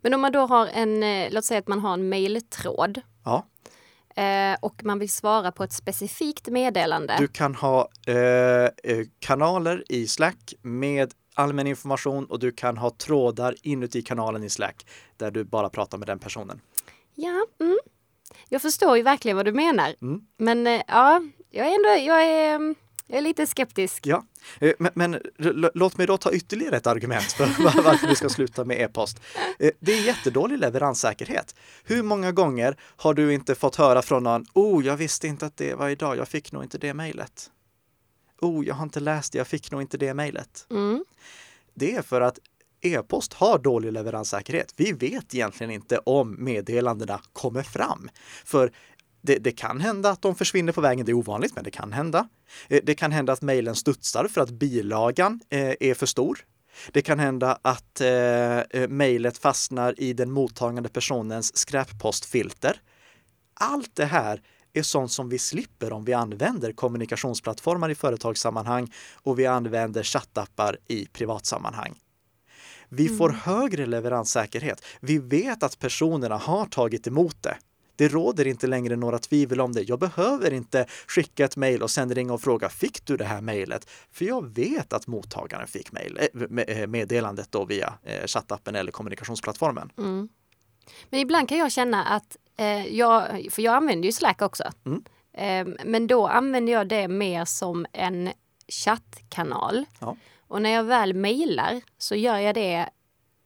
Men 0.00 0.14
om 0.14 0.20
man 0.20 0.32
då 0.32 0.40
har 0.46 0.66
en, 0.66 1.02
eh, 1.02 1.32
låt 1.32 1.44
säga 1.44 1.60
att 1.60 1.68
man 1.68 1.80
har 1.80 1.92
en 1.92 2.08
mejltråd. 2.08 3.00
Ja 3.24 3.46
eh, 4.14 4.56
och 4.60 4.84
man 4.84 4.98
vill 4.98 5.10
svara 5.10 5.52
på 5.52 5.64
ett 5.64 5.72
specifikt 5.72 6.48
meddelande. 6.48 7.16
Du 7.18 7.28
kan 7.28 7.54
ha 7.54 7.88
eh, 8.06 8.14
eh, 8.14 8.70
kanaler 9.18 9.84
i 9.88 10.06
Slack 10.06 10.54
med 10.62 11.12
allmän 11.34 11.66
information 11.66 12.24
och 12.24 12.38
du 12.38 12.52
kan 12.52 12.76
ha 12.76 12.90
trådar 12.90 13.54
inuti 13.62 14.02
kanalen 14.02 14.44
i 14.44 14.50
Slack 14.50 14.86
där 15.16 15.30
du 15.30 15.44
bara 15.44 15.68
pratar 15.68 15.98
med 15.98 16.08
den 16.08 16.18
personen. 16.18 16.60
Ja, 17.14 17.46
mm. 17.60 17.78
jag 18.48 18.62
förstår 18.62 18.96
ju 18.96 19.02
verkligen 19.02 19.36
vad 19.36 19.46
du 19.46 19.52
menar. 19.52 19.94
Mm. 20.02 20.20
Men 20.36 20.66
eh, 20.66 20.82
ja, 20.88 21.22
jag 21.50 21.66
är 21.66 21.74
ändå, 21.74 22.06
jag 22.06 22.22
är 22.24 22.54
mm, 22.54 22.74
jag 23.06 23.18
är 23.18 23.22
lite 23.22 23.46
skeptisk. 23.46 24.06
Ja, 24.06 24.24
eh, 24.60 24.72
men, 24.78 24.92
men 24.94 25.20
låt 25.74 25.96
mig 25.96 26.06
då 26.06 26.16
ta 26.16 26.32
ytterligare 26.32 26.76
ett 26.76 26.86
argument 26.86 27.32
för 27.32 27.46
varför 27.82 28.06
vi 28.06 28.16
ska 28.16 28.28
sluta 28.28 28.64
med 28.64 28.80
e-post. 28.80 29.20
Eh, 29.58 29.70
det 29.80 29.92
är 29.92 30.00
jättedålig 30.00 30.58
leveranssäkerhet. 30.58 31.54
Hur 31.84 32.02
många 32.02 32.32
gånger 32.32 32.76
har 32.80 33.14
du 33.14 33.34
inte 33.34 33.54
fått 33.54 33.76
höra 33.76 34.02
från 34.02 34.22
någon, 34.22 34.46
oh, 34.52 34.86
jag 34.86 34.96
visste 34.96 35.26
inte 35.26 35.46
att 35.46 35.56
det 35.56 35.74
var 35.74 35.88
idag, 35.88 36.16
jag 36.16 36.28
fick 36.28 36.52
nog 36.52 36.62
inte 36.62 36.78
det 36.78 36.94
mejlet. 36.94 37.50
Oh, 38.40 38.66
jag 38.66 38.74
har 38.74 38.82
inte 38.82 39.00
läst 39.00 39.32
det, 39.32 39.38
jag 39.38 39.46
fick 39.46 39.70
nog 39.70 39.82
inte 39.82 39.98
det 39.98 40.14
mejlet. 40.14 40.66
Mm. 40.70 41.04
Det 41.74 41.94
är 41.94 42.02
för 42.02 42.20
att 42.20 42.38
e-post 42.80 43.32
har 43.32 43.58
dålig 43.58 43.92
leveranssäkerhet. 43.92 44.74
Vi 44.76 44.92
vet 44.92 45.34
egentligen 45.34 45.70
inte 45.70 45.98
om 45.98 46.44
meddelandena 46.44 47.20
kommer 47.32 47.62
fram. 47.62 48.10
För 48.44 48.72
det, 49.24 49.38
det, 49.38 49.52
kan 49.52 49.80
hända 49.80 50.10
att 50.10 50.22
de 50.22 50.34
försvinner 50.34 50.72
på 50.72 50.80
vägen. 50.80 51.06
Det 51.06 51.12
är 51.12 51.14
ovanligt, 51.14 51.54
men 51.54 51.64
det 51.64 51.70
kan 51.70 51.92
hända. 51.92 52.28
Eh, 52.68 52.80
det 52.82 52.94
kan 52.94 53.12
hända 53.12 53.32
att 53.32 53.42
mejlen 53.42 53.74
studsar 53.74 54.28
för 54.28 54.40
att 54.40 54.50
bilagan 54.50 55.40
eh, 55.50 55.74
är 55.80 55.94
för 55.94 56.06
stor. 56.06 56.38
Det 56.92 57.02
kan 57.02 57.18
hända 57.18 57.58
att 57.62 58.00
eh, 58.00 58.88
mejlet 58.88 59.38
fastnar 59.38 60.00
i 60.00 60.12
den 60.12 60.30
mottagande 60.30 60.88
personens 60.88 61.56
skräppostfilter. 61.56 62.80
Allt 63.54 63.96
det 63.96 64.04
här 64.04 64.40
är 64.72 64.82
sånt 64.82 65.12
som 65.12 65.28
vi 65.28 65.38
slipper 65.38 65.92
om 65.92 66.04
vi 66.04 66.12
använder 66.12 66.72
kommunikationsplattformar 66.72 67.90
i 67.90 67.94
företagssammanhang 67.94 68.92
och 69.14 69.38
vi 69.38 69.46
använder 69.46 70.02
chattappar 70.02 70.78
i 70.88 71.06
privatsammanhang. 71.06 71.94
Vi 72.88 73.08
får 73.08 73.28
Mm. 73.28 73.40
högre 73.40 73.86
leveranssäkerhet. 73.86 74.84
Vi 75.00 75.18
vet 75.18 75.62
att 75.62 75.78
personerna 75.78 76.36
har 76.36 76.66
tagit 76.66 77.06
emot 77.06 77.42
det. 77.42 77.56
Det 77.96 78.08
råder 78.08 78.46
inte 78.46 78.66
längre 78.66 78.96
några 78.96 79.18
tvivel 79.18 79.60
om 79.60 79.72
det. 79.72 79.82
Jag 79.82 79.98
behöver 79.98 80.52
inte 80.52 80.86
skicka 81.06 81.44
ett 81.44 81.56
mejl 81.56 81.82
och 81.82 81.90
sen 81.90 82.14
ringa 82.14 82.32
och 82.32 82.40
fråga 82.40 82.68
fick 82.68 83.06
du 83.06 83.16
det 83.16 83.24
här 83.24 83.40
mejlet? 83.40 83.90
För 84.12 84.24
jag 84.24 84.54
vet 84.54 84.92
att 84.92 85.06
mottagaren 85.06 85.66
fick 85.66 85.92
mejl, 85.92 86.18
eh, 86.18 86.78
eh, 86.78 86.86
meddelandet 86.86 87.52
då 87.52 87.64
via 87.64 87.94
eh, 88.02 88.26
chattappen 88.26 88.76
eller 88.76 88.92
kommunikationsplattformen. 88.92 89.90
Mm. 89.98 90.28
Men 91.10 91.20
ibland 91.20 91.48
kan 91.48 91.58
jag 91.58 91.72
känna 91.72 92.04
att, 92.04 92.36
eh, 92.56 92.86
jag, 92.86 93.48
för 93.50 93.62
jag 93.62 93.74
använder 93.74 94.06
ju 94.06 94.12
Slack 94.12 94.42
också. 94.42 94.64
Mm. 94.86 95.04
Eh, 95.32 95.84
men 95.84 96.06
då 96.06 96.26
använder 96.26 96.72
jag 96.72 96.88
det 96.88 97.08
mer 97.08 97.44
som 97.44 97.86
en 97.92 98.30
chattkanal. 98.68 99.84
Ja. 100.00 100.16
Och 100.38 100.62
när 100.62 100.70
jag 100.70 100.84
väl 100.84 101.14
mejlar 101.14 101.80
så 101.98 102.14
gör 102.14 102.38
jag 102.38 102.54
det 102.54 102.88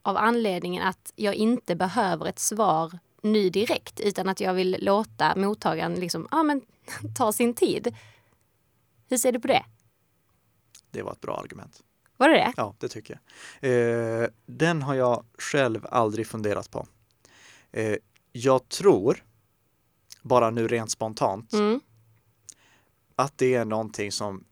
av 0.03 0.17
anledningen 0.17 0.83
att 0.83 1.13
jag 1.17 1.35
inte 1.35 1.77
behöver 1.77 2.27
ett 2.27 2.39
svar 2.39 2.99
nu 3.23 3.51
direkt 3.51 4.01
utan 4.01 4.29
att 4.29 4.41
jag 4.41 4.55
vill 4.55 4.77
låta 4.81 5.37
mottagaren 5.37 5.95
liksom, 5.95 6.29
ja 6.31 6.43
men 6.43 6.63
ta 7.17 7.33
sin 7.33 7.55
tid. 7.55 7.95
Hur 9.09 9.17
ser 9.17 9.33
du 9.33 9.41
på 9.41 9.49
det? 9.49 9.65
Det 10.91 11.03
var 11.03 11.13
ett 11.13 11.21
bra 11.21 11.37
argument. 11.37 11.83
Var 12.17 12.29
det 12.29 12.35
det? 12.35 12.53
Ja, 12.57 12.75
det 12.79 12.89
tycker 12.89 13.21
jag. 13.61 13.71
Eh, 14.23 14.29
den 14.47 14.83
har 14.83 14.95
jag 14.95 15.25
själv 15.39 15.87
aldrig 15.91 16.27
funderat 16.27 16.71
på. 16.71 16.87
Eh, 17.73 17.97
jag 18.33 18.69
tror, 18.69 19.25
bara 20.23 20.51
nu 20.51 20.69
rent 20.69 20.91
spontant, 20.91 21.53
Mm. 21.53 21.81
att 23.17 23.39
det 23.39 23.55
är 23.55 23.65
någonting 23.65 24.13
som 24.13 24.45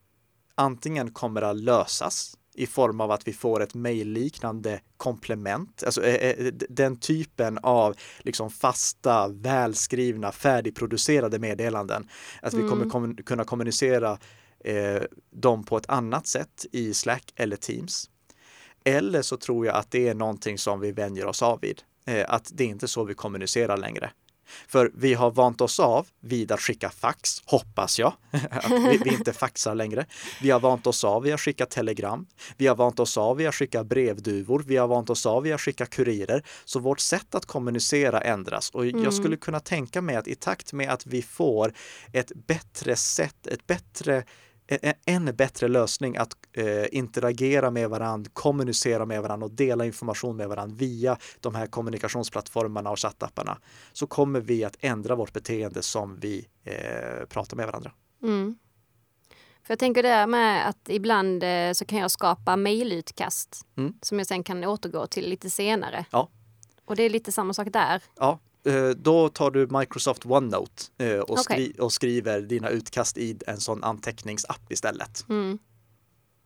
antingen 0.54 1.12
kommer 1.12 1.42
att 1.42 1.56
lösas 1.56 2.36
i 2.56 2.66
form 2.66 3.00
av 3.00 3.10
att 3.10 3.28
vi 3.28 3.32
får 3.32 3.62
ett 3.62 3.74
mejlliknande 3.74 4.80
komplement, 4.96 5.82
alltså 5.86 6.04
eh, 6.04 6.30
eh, 6.30 6.52
den 6.68 6.96
typen 6.96 7.58
av 7.62 7.96
liksom 8.18 8.50
fasta, 8.50 9.28
välskrivna, 9.28 10.32
färdigproducerade 10.32 11.38
meddelanden. 11.38 12.08
Att 12.42 12.54
vi 12.54 12.60
kommer 12.62 12.84
Mm. 12.84 12.90
kommun- 12.90 13.22
kunna 13.22 13.44
kommunicera 13.44 14.18
eh, 14.64 15.02
dem 15.30 15.64
på 15.64 15.76
ett 15.76 15.88
annat 15.90 16.26
sätt 16.26 16.66
i 16.72 16.94
Slack 16.94 17.32
eller 17.36 17.56
Teams. 17.56 18.10
Eller 18.84 19.22
så 19.22 19.36
tror 19.36 19.66
jag 19.66 19.74
att 19.76 19.90
det 19.90 20.08
är 20.08 20.14
någonting 20.14 20.58
som 20.58 20.80
vi 20.80 20.92
vänjer 20.92 21.26
oss 21.26 21.42
av 21.42 21.60
vid. 21.60 21.82
Eh, 22.06 22.24
att 22.28 22.50
det 22.54 22.64
är 22.64 22.68
inte 22.68 22.88
så 22.88 23.04
vi 23.04 23.14
kommunicerar 23.14 23.76
längre. 23.76 24.10
För 24.68 24.90
vi 24.94 25.14
har 25.14 25.30
vant 25.30 25.60
oss 25.60 25.80
av 25.80 26.06
vid 26.20 26.52
att 26.52 26.60
skicka 26.60 26.90
fax, 26.90 27.42
hoppas 27.44 27.98
jag, 27.98 28.12
att 28.50 28.70
vi, 28.70 29.00
vi 29.04 29.10
inte 29.10 29.32
faxar 29.32 29.74
längre. 29.74 30.06
Vi 30.42 30.50
har 30.50 30.60
vant 30.60 30.86
oss 30.86 31.04
av 31.04 31.22
vid 31.22 31.34
att 31.34 31.40
skicka 31.40 31.66
telegram. 31.66 32.26
Vi 32.56 32.66
har 32.66 32.76
vant 32.76 33.00
oss 33.00 33.18
av 33.18 33.36
vid 33.36 33.48
att 33.48 33.54
skicka 33.54 33.84
brevduvor. 33.84 34.64
Vi 34.66 34.76
har 34.76 34.88
vant 34.88 35.10
oss 35.10 35.26
av 35.26 35.42
vid 35.42 35.54
att 35.54 35.60
skicka 35.60 35.86
kurirer. 35.86 36.42
Så 36.64 36.80
vårt 36.80 37.00
sätt 37.00 37.34
att 37.34 37.46
kommunicera 37.46 38.20
ändras 38.20 38.70
och 38.70 38.86
Mm. 38.86 39.04
jag 39.04 39.14
skulle 39.14 39.36
kunna 39.36 39.60
tänka 39.60 40.02
mig 40.02 40.16
att 40.16 40.28
i 40.28 40.34
takt 40.34 40.72
med 40.72 40.90
att 40.90 41.06
vi 41.06 41.22
får 41.22 41.72
ett 42.12 42.32
bättre 42.46 42.96
sätt, 42.96 43.46
ett 43.46 43.66
bättre 43.66 44.24
en- 45.04 45.36
bättre 45.36 45.68
lösning 45.68 46.16
att 46.16 46.32
eh, 46.52 46.84
interagera 46.92 47.70
med 47.70 47.90
varandra, 47.90 48.30
kommunicera 48.34 49.06
med 49.06 49.22
varandra 49.22 49.44
och 49.44 49.52
dela 49.52 49.84
information 49.86 50.36
med 50.36 50.48
varandra 50.48 50.76
via 50.76 51.18
de 51.40 51.54
här 51.54 51.66
kommunikationsplattformarna 51.66 52.90
och 52.90 52.98
chattapparna 53.00 53.58
så 53.92 54.06
kommer 54.06 54.40
vi 54.40 54.64
att 54.64 54.76
ändra 54.80 55.14
vårt 55.14 55.32
beteende 55.32 55.82
som 55.82 56.16
vi 56.20 56.46
eh, 56.64 57.26
pratar 57.28 57.56
med 57.56 57.66
varandra. 57.66 57.92
Mm. 58.22 58.56
För 59.62 59.72
jag 59.72 59.78
tänker 59.78 60.02
det 60.02 60.08
här 60.08 60.26
med 60.26 60.68
att 60.68 60.88
ibland 60.88 61.42
eh, 61.42 61.72
så 61.72 61.84
kan 61.84 61.98
jag 61.98 62.10
skapa 62.10 62.56
mejlutkast 62.56 63.66
Mm. 63.76 63.94
som 64.02 64.18
jag 64.18 64.26
sen 64.26 64.42
kan 64.44 64.64
återgå 64.64 65.06
till 65.06 65.30
lite 65.30 65.50
senare. 65.50 66.04
Ja. 66.10 66.28
Och 66.84 66.96
det 66.96 67.02
är 67.02 67.10
lite 67.10 67.32
samma 67.32 67.54
sak 67.54 67.68
där. 67.72 68.02
Ja, 68.16 68.38
då 68.96 69.28
tar 69.28 69.50
du 69.50 69.66
Microsoft 69.78 70.26
OneNote 70.26 70.82
eh, 70.98 71.18
och, 71.18 71.38
skri- 71.38 71.74
och 71.78 71.92
skriver 71.92 72.40
dina 72.40 72.68
utkast 72.68 73.18
i 73.18 73.38
en 73.46 73.60
sån 73.60 73.84
anteckningsapp 73.84 74.72
istället. 74.72 75.24
Mm. 75.28 75.58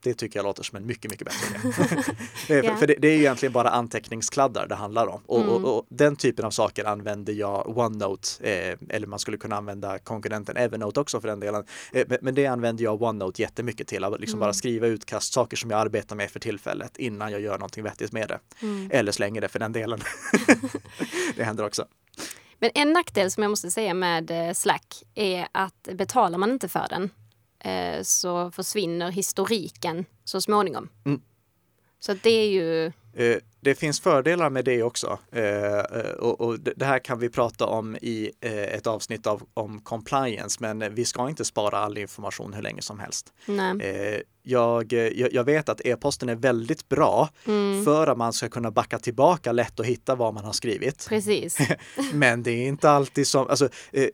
Det 0.02 0.14
tycker 0.14 0.38
jag 0.38 0.44
låter 0.44 0.62
som 0.62 0.76
en 0.76 0.86
mycket, 0.86 1.10
mycket 1.10 1.26
bättre 1.26 1.68
idé. 1.68 2.02
Eh, 2.48 2.56
Ja. 2.66 2.76
för, 2.76 2.86
det, 2.86 2.94
det 2.98 3.08
är 3.08 3.18
egentligen 3.18 3.52
bara 3.52 3.68
anteckningskladdar 3.70 4.66
det 4.68 4.74
handlar 4.74 5.06
om. 5.06 5.22
Och, 5.26 5.40
Mm. 5.40 5.50
och, 5.50 5.78
och 5.78 5.86
den 5.90 6.16
typen 6.16 6.44
av 6.44 6.50
saker 6.50 6.84
använder 6.84 7.32
jag 7.32 7.78
OneNote, 7.78 8.28
eh, 8.50 8.78
eller 8.88 9.06
man 9.06 9.18
skulle 9.18 9.36
kunna 9.36 9.56
använda 9.56 9.98
konkurrenten 9.98 10.56
Evernote 10.56 11.00
också 11.00 11.20
för 11.20 11.28
den 11.28 11.40
delen. 11.40 11.64
Eh, 11.92 12.06
men, 12.08 12.18
men 12.22 12.34
det 12.34 12.46
använder 12.46 12.84
jag 12.84 13.02
OneNote 13.02 13.42
jättemycket 13.42 13.86
till, 13.88 14.04
att 14.04 14.20
liksom 14.20 14.38
Mm. 14.38 14.46
bara 14.46 14.52
skriva 14.52 14.86
utkast, 14.86 15.32
saker 15.32 15.56
som 15.56 15.70
jag 15.70 15.80
arbetar 15.80 16.16
med 16.16 16.30
för 16.30 16.40
tillfället 16.40 16.96
innan 16.96 17.32
jag 17.32 17.40
gör 17.40 17.58
någonting 17.58 17.84
vettigt 17.84 18.12
med 18.12 18.28
det. 18.28 18.38
Mm. 18.62 18.88
Eller 18.92 19.12
slänger 19.12 19.40
det 19.40 19.48
för 19.48 19.58
den 19.58 19.72
delen. 19.72 20.00
det 21.36 21.44
händer 21.44 21.64
också. 21.66 21.84
Men 22.60 22.70
en 22.74 22.92
nackdel 22.92 23.30
som 23.30 23.42
jag 23.42 23.50
måste 23.50 23.70
säga 23.70 23.94
med 23.94 24.30
eh, 24.30 24.52
Slack 24.52 25.02
är 25.14 25.48
att 25.52 25.88
betalar 25.92 26.38
man 26.38 26.50
inte 26.50 26.68
för 26.68 26.86
den 26.90 27.10
eh, 27.64 28.02
så 28.02 28.50
försvinner 28.50 29.10
historiken 29.10 30.04
så 30.24 30.40
småningom. 30.40 30.88
Mm. 31.04 31.20
Så 32.00 32.14
det 32.22 32.30
är 32.30 32.48
ju... 32.48 32.86
Eh, 33.14 33.36
Det 33.60 33.74
finns 33.74 34.00
fördelar 34.00 34.50
med 34.50 34.64
det 34.64 34.82
också 34.82 35.18
Eh, 35.32 36.10
och, 36.18 36.40
och 36.40 36.60
det 36.60 36.84
här 36.84 36.98
kan 36.98 37.18
vi 37.18 37.28
prata 37.28 37.66
om 37.66 37.96
i 37.96 38.30
ett 38.40 38.86
avsnitt 38.86 39.26
av, 39.26 39.42
om 39.54 39.80
compliance, 39.80 40.58
men 40.60 40.94
vi 40.94 41.04
ska 41.04 41.28
inte 41.28 41.44
spara 41.44 41.78
all 41.78 41.98
information 41.98 42.52
hur 42.52 42.62
länge 42.62 42.82
som 42.82 42.98
helst. 42.98 43.32
Nej. 43.46 44.22
Eh, 44.44 44.52
Jag, 44.52 44.92
jag, 45.32 45.44
vet 45.44 45.68
att 45.68 45.80
e-posten 45.84 46.28
är 46.28 46.34
väldigt 46.34 46.88
bra 46.88 47.28
Mm, 47.46 47.84
för 47.84 48.06
att 48.06 48.18
man 48.18 48.32
ska 48.32 48.48
kunna 48.48 48.70
backa 48.70 48.98
tillbaka 48.98 49.52
lätt 49.52 49.80
och 49.80 49.86
hitta 49.86 50.14
vad 50.14 50.34
man 50.34 50.44
har 50.44 50.52
skrivit. 50.52 51.06
precis. 51.08 51.58
Men 52.12 52.42
det 52.42 52.50
är 52.50 52.66
inte 52.68 52.90
alltid 52.90 53.26
som, 53.26 53.48
alltså 53.48 53.68
eh, 53.92 54.08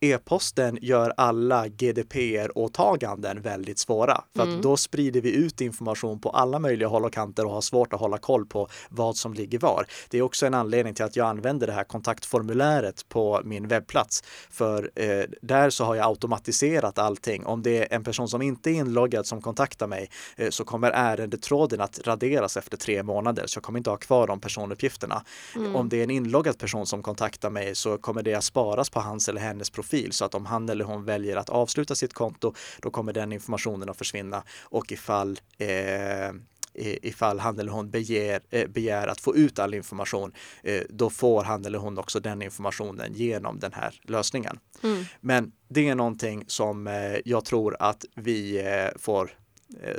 e-posten 0.00 0.78
gör 0.82 1.12
alla 1.16 1.68
GDPR-åtaganden 1.68 3.42
väldigt 3.42 3.78
svåra. 3.78 4.24
För 4.36 4.42
Mm. 4.42 4.56
att 4.56 4.62
då 4.62 4.76
sprider 4.76 5.20
vi 5.20 5.32
ut 5.34 5.60
information 5.60 6.20
på 6.20 6.30
alla 6.30 6.58
möjliga 6.58 6.88
håll 6.88 7.04
och 7.04 7.12
kanter 7.12 7.44
och 7.46 7.52
har 7.52 7.60
svårt 7.60 7.92
att 7.92 8.00
hålla 8.00 8.18
koll 8.18 8.46
på 8.46 8.68
vad 8.88 9.16
som 9.16 9.34
ligger 9.34 9.58
var. 9.58 9.86
Det 10.10 10.18
är 10.18 10.22
också 10.22 10.46
en 10.46 10.54
anledning 10.54 10.94
till 10.94 11.04
att 11.04 11.16
jag 11.16 11.26
använder 11.26 11.66
det 11.66 11.72
här 11.72 11.84
kontaktformuläret 11.84 13.08
på 13.08 13.40
min 13.44 13.68
webbplats. 13.68 14.22
För 14.50 14.90
eh, 14.94 15.24
där 15.42 15.70
så 15.70 15.84
har 15.84 15.94
jag 15.94 16.06
automatiserat 16.06 16.98
allting. 16.98 17.46
Om 17.46 17.62
det 17.62 17.78
är 17.78 17.96
en 17.96 18.04
person 18.04 18.28
som 18.28 18.42
inte 18.42 18.70
är 18.70 18.74
inloggad 18.74 19.26
som 19.26 19.42
kontaktar 19.70 19.86
mig 19.86 20.10
eh, 20.36 20.50
så 20.50 20.64
kommer 20.64 20.90
ärendetråden 20.90 21.80
att 21.80 22.00
raderas 22.06 22.56
efter 22.56 22.76
tre 22.76 23.02
månader. 23.02 23.46
Så 23.46 23.56
jag 23.56 23.64
kommer 23.64 23.78
inte 23.78 23.90
ha 23.90 23.96
kvar 23.96 24.26
de 24.26 24.40
personuppgifterna. 24.40 25.24
Mm. 25.56 25.76
Om 25.76 25.88
det 25.88 25.96
är 25.96 26.04
en 26.04 26.10
inloggad 26.10 26.58
person 26.58 26.86
som 26.86 27.02
kontaktar 27.02 27.50
mig 27.50 27.74
så 27.74 27.98
kommer 27.98 28.22
det 28.22 28.34
att 28.34 28.44
sparas 28.44 28.90
på 28.90 29.00
hans 29.00 29.28
eller 29.28 29.40
hennes 29.40 29.70
profil 29.70 30.12
så 30.12 30.24
att 30.24 30.34
om 30.34 30.46
han 30.46 30.68
eller 30.68 30.84
hon 30.84 31.04
väljer 31.04 31.36
att 31.36 31.48
avsluta 31.48 31.94
sitt 31.94 32.14
konto 32.14 32.54
då 32.82 32.90
kommer 32.90 33.12
den 33.12 33.32
informationen 33.32 33.88
att 33.88 33.98
försvinna 33.98 34.42
och 34.70 34.92
ifall 34.92 35.38
eh, 36.74 36.98
ifall 37.02 37.38
han 37.38 37.58
eller 37.58 37.72
hon 37.72 37.90
begär, 37.90 38.40
eh, 38.50 38.68
begär 38.68 39.08
att 39.08 39.20
få 39.20 39.36
ut 39.36 39.58
all 39.58 39.74
information, 39.74 40.32
eh, 40.62 40.82
då 40.88 41.10
får 41.10 41.44
han 41.44 41.64
eller 41.64 41.78
hon 41.78 41.98
också 41.98 42.20
den 42.20 42.42
informationen 42.42 43.12
genom 43.14 43.58
den 43.58 43.72
här 43.72 44.00
lösningen. 44.02 44.58
Mm. 44.82 45.04
Men 45.20 45.52
det 45.68 45.88
är 45.88 45.94
någonting 45.94 46.44
som 46.46 46.86
jag 47.24 47.44
tror 47.44 47.76
att 47.80 48.04
vi 48.14 48.62
får 48.96 49.30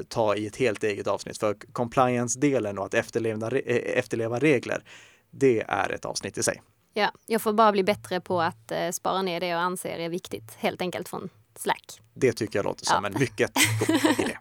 ta 0.07 0.35
i 0.35 0.47
ett 0.47 0.55
helt 0.55 0.83
eget 0.83 1.07
avsnitt. 1.07 1.37
För 1.37 1.53
compliance-delen 1.71 2.77
och 2.77 2.85
att 2.85 2.93
efterleva, 2.93 3.47
eh, 3.51 3.97
efterleva 3.97 4.39
regler, 4.39 4.83
det 5.31 5.61
är 5.67 5.89
ett 5.91 6.05
avsnitt 6.05 6.37
i 6.37 6.43
sig. 6.43 6.61
Ja, 6.93 7.11
jag 7.25 7.41
får 7.41 7.53
bara 7.53 7.71
bli 7.71 7.83
bättre 7.83 8.21
på 8.21 8.41
att 8.41 8.71
eh, 8.71 8.89
spara 8.91 9.21
ner 9.21 9.39
det 9.39 9.47
jag 9.47 9.59
anser 9.59 9.99
är 9.99 10.09
viktigt, 10.09 10.51
helt 10.57 10.81
enkelt 10.81 11.09
från 11.09 11.29
Slack. 11.55 11.99
Det 12.13 12.33
tycker 12.33 12.59
jag 12.59 12.63
låter 12.63 12.85
som 12.85 13.03
Ja. 13.03 13.09
en 13.09 13.19
mycket 13.19 13.51
god 13.87 13.95
idé. 14.19 14.37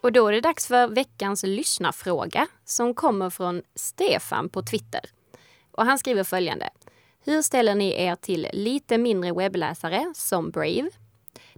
Och 0.00 0.12
då 0.12 0.28
är 0.28 0.32
det 0.32 0.40
dags 0.40 0.66
för 0.66 0.88
veckans 0.88 1.42
lyssnarfråga 1.42 2.46
som 2.64 2.94
kommer 2.94 3.30
från 3.30 3.62
Stefan 3.74 4.48
på 4.48 4.62
Twitter. 4.62 5.00
Och 5.70 5.84
han 5.86 5.98
skriver 5.98 6.24
följande. 6.24 6.70
Hur 7.24 7.42
ställer 7.42 7.74
ni 7.74 8.02
er 8.02 8.16
till 8.16 8.48
lite 8.52 8.98
mindre 8.98 9.32
webbläsare 9.32 10.12
som 10.14 10.50
Brave? 10.50 10.90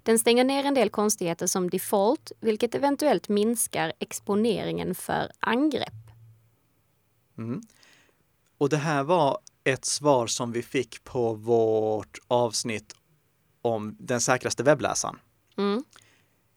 Den 0.02 0.18
stänger 0.18 0.44
ner 0.44 0.64
en 0.64 0.74
del 0.74 0.90
konstigheter 0.90 1.46
som 1.46 1.70
default, 1.70 2.32
vilket 2.40 2.74
eventuellt 2.74 3.28
minskar 3.28 3.92
exponeringen 3.98 4.94
för 4.94 5.30
angrepp. 5.40 6.11
Mm. 7.38 7.62
Och 8.58 8.68
det 8.68 8.76
här 8.76 9.02
var 9.02 9.38
ett 9.64 9.84
svar 9.84 10.26
som 10.26 10.52
vi 10.52 10.62
fick 10.62 11.04
på 11.04 11.34
vårt 11.34 12.18
avsnitt 12.28 12.94
om 13.62 13.96
den 13.98 14.20
säkraste 14.20 14.62
webbläsaren. 14.62 15.16
Mm. 15.56 15.84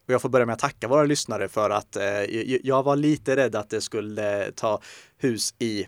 Och 0.05 0.13
jag 0.13 0.21
får 0.21 0.29
börja 0.29 0.45
med 0.45 0.53
att 0.53 0.59
tacka 0.59 0.87
våra 0.87 1.03
lyssnare 1.03 1.47
för 1.47 1.69
att 1.69 1.95
eh, 1.95 2.23
jag 2.63 2.83
var 2.83 2.95
lite 2.95 3.35
rädd 3.35 3.55
att 3.55 3.69
det 3.69 3.81
skulle 3.81 4.51
ta 4.51 4.81
hus 5.23 5.53
i 5.59 5.87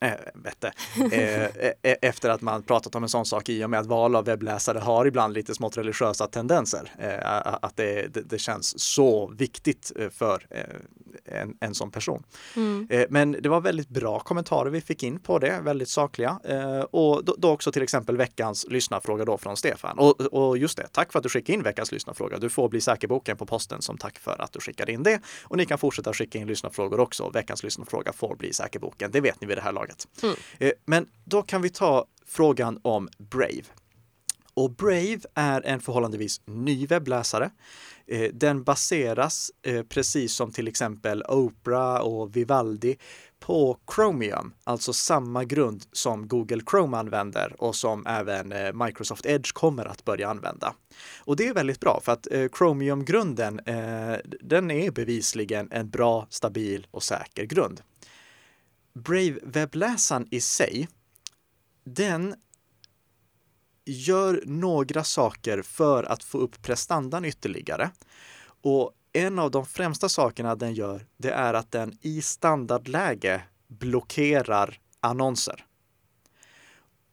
äh, 0.00 0.10
vette, 0.34 0.72
äh, 1.12 1.96
efter 2.02 2.30
att 2.30 2.40
man 2.40 2.62
pratat 2.62 2.94
om 2.94 3.02
en 3.02 3.08
sån 3.08 3.26
sak 3.26 3.48
i 3.48 3.64
och 3.64 3.70
med 3.70 3.80
att 3.80 3.86
val 3.86 4.16
av 4.16 4.24
webbläsare 4.24 4.78
har 4.78 5.06
ibland 5.06 5.34
lite 5.34 5.54
smått 5.54 5.76
religiösa 5.76 6.26
tendenser. 6.26 6.92
Äh, 6.98 7.54
att 7.62 7.76
det, 7.76 8.14
det, 8.14 8.20
det, 8.20 8.38
känns 8.38 8.80
så 8.80 9.32
viktigt 9.38 9.92
för 10.10 10.46
en, 11.24 11.56
en 11.60 11.74
sån 11.74 11.90
person. 11.90 12.22
Mm. 12.56 12.88
Men 13.10 13.32
det 13.32 13.48
var 13.48 13.60
väldigt 13.60 13.88
bra 13.88 14.20
kommentarer 14.20 14.70
vi 14.70 14.80
fick 14.80 15.02
in 15.02 15.20
på 15.20 15.38
det, 15.38 15.60
väldigt 15.60 15.88
sakliga. 15.88 16.40
Och 16.90 17.24
då, 17.24 17.34
då 17.38 17.50
också 17.50 17.72
till 17.72 17.82
exempel 17.82 18.16
veckans 18.16 18.66
lyssnarfråga 18.70 19.24
då 19.24 19.38
från 19.38 19.56
Stefan. 19.56 19.98
Och, 19.98 20.20
och 20.20 20.58
just 20.58 20.76
det, 20.76 20.86
tack 20.92 21.12
för 21.12 21.18
att 21.18 21.22
du 21.22 21.28
skickade 21.28 21.52
in 21.52 21.62
veckans 21.62 21.92
lyssnarfråga. 21.92 22.38
Du 22.38 22.48
får 22.48 22.68
bli 22.68 22.80
säkerboken 22.80 23.36
på 23.36 23.46
posten 23.46 23.82
som 23.82 23.98
tack 23.98 24.18
för 24.18 24.40
att 24.40 24.52
du 24.52 24.60
skickade 24.60 24.92
in 24.92 25.02
det. 25.02 25.20
Och 25.44 25.56
ni 25.56 25.66
kan 25.66 25.78
fortsätta 25.78 26.12
skicka 26.12 26.38
in 26.38 26.46
lyssnarfrågor 26.46 27.00
också. 27.00 27.30
Veckans 27.30 27.62
lyssnarfråga 27.62 28.12
får 28.12 28.36
bli 28.36 28.52
säkerboken. 28.60 29.10
Det 29.10 29.20
vet 29.20 29.40
ni 29.40 29.46
vid 29.46 29.56
det 29.56 29.62
här 29.62 29.72
laget. 29.72 30.08
Mm. 30.22 30.36
Eh, 30.58 30.72
men 30.86 31.06
då 31.24 31.42
kan 31.42 31.62
vi 31.62 31.70
ta 31.70 32.06
frågan 32.26 32.80
om 32.82 33.08
Brave. 33.18 33.64
Och 34.54 34.70
Brave 34.70 35.20
är 35.34 35.66
en 35.66 35.80
förhållandevis 35.80 36.40
ny 36.46 36.86
webbläsare. 36.86 37.50
Eh, 38.06 38.30
den 38.32 38.62
baseras, 38.62 39.50
eh, 39.62 39.82
precis 39.82 40.32
som 40.32 40.52
till 40.52 40.68
exempel 40.68 41.22
Opera 41.28 42.02
och 42.02 42.36
Vivaldi, 42.36 42.96
på 43.40 43.78
Chromium, 43.94 44.52
alltså 44.64 44.92
samma 44.92 45.44
grund 45.44 45.82
som 45.92 46.28
Google 46.28 46.62
Chrome 46.70 46.96
använder 46.96 47.62
och 47.62 47.76
som 47.76 48.06
även 48.06 48.52
Microsoft 48.84 49.26
Edge 49.26 49.52
kommer 49.52 49.84
att 49.84 50.04
börja 50.04 50.28
använda. 50.28 50.74
Och 51.18 51.36
det 51.36 51.48
är 51.48 51.54
väldigt 51.54 51.80
bra 51.80 52.00
för 52.02 52.12
att 52.12 52.26
Chromium-grunden, 52.58 53.60
den 54.40 54.70
är 54.70 54.90
bevisligen 54.90 55.68
en 55.70 55.90
bra, 55.90 56.26
stabil 56.30 56.86
och 56.90 57.02
säker 57.02 57.44
grund. 57.44 57.80
Brave-webbläsaren 58.94 60.28
i 60.30 60.40
sig, 60.40 60.88
den 61.84 62.34
gör 63.84 64.42
några 64.46 65.04
saker 65.04 65.62
för 65.62 66.04
att 66.04 66.24
få 66.24 66.38
upp 66.38 66.62
prestandan 66.62 67.24
ytterligare. 67.24 67.90
Och 68.62 68.92
en 69.12 69.38
av 69.38 69.50
de 69.50 69.66
främsta 69.66 70.08
sakerna 70.08 70.54
den 70.54 70.74
gör, 70.74 71.06
det 71.16 71.30
är 71.30 71.54
att 71.54 71.70
den 71.70 71.98
i 72.00 72.22
standardläge 72.22 73.42
blockerar 73.68 74.80
annonser. 75.00 75.64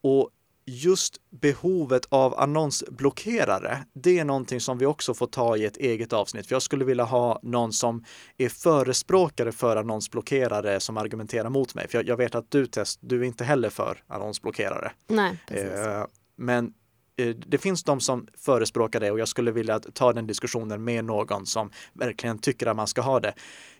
Och 0.01 0.29
just 0.69 1.17
behovet 1.29 2.05
av 2.09 2.39
annonsblockerare, 2.39 3.85
det 3.93 4.19
är 4.19 4.25
någonting 4.25 4.61
som 4.61 4.77
vi 4.77 4.85
också 4.85 5.13
får 5.13 5.27
ta 5.27 5.57
i 5.57 5.65
ett 5.65 5.77
eget 5.77 6.13
avsnitt. 6.13 6.47
För 6.47 6.55
jag 6.55 6.61
skulle 6.61 6.85
vilja 6.85 7.03
ha 7.03 7.39
någon 7.43 7.73
som 7.73 8.03
är 8.37 8.49
förespråkare 8.49 9.51
för 9.51 9.75
annonsblockerare 9.77 10.79
som 10.79 10.97
argumenterar 10.97 11.49
mot 11.49 11.75
mig. 11.75 11.87
För 11.87 11.97
jag, 11.97 12.07
jag 12.07 12.17
vet 12.17 12.35
att 12.35 12.51
du 12.51 12.65
Tess, 12.65 12.97
du 13.01 13.21
är 13.21 13.23
inte 13.23 13.43
heller 13.43 13.69
för 13.69 14.03
annonsblockerare. 14.07 14.91
Nej, 15.07 15.37
precis. 15.47 15.71
Eh, 15.71 16.05
men 16.37 16.73
eh, 17.17 17.35
det 17.35 17.57
finns 17.57 17.83
de 17.83 17.99
som 17.99 18.27
förespråkar 18.37 18.99
det 18.99 19.11
och 19.11 19.19
jag 19.19 19.27
skulle 19.27 19.51
vilja 19.51 19.79
ta 19.79 20.13
den 20.13 20.27
diskussionen 20.27 20.83
med 20.83 21.05
någon 21.05 21.45
som 21.45 21.71
verkligen 21.93 22.39
tycker 22.39 22.67
att 22.67 22.75
man 22.75 22.87
ska 22.87 23.01
ha 23.01 23.19
det. 23.19 23.33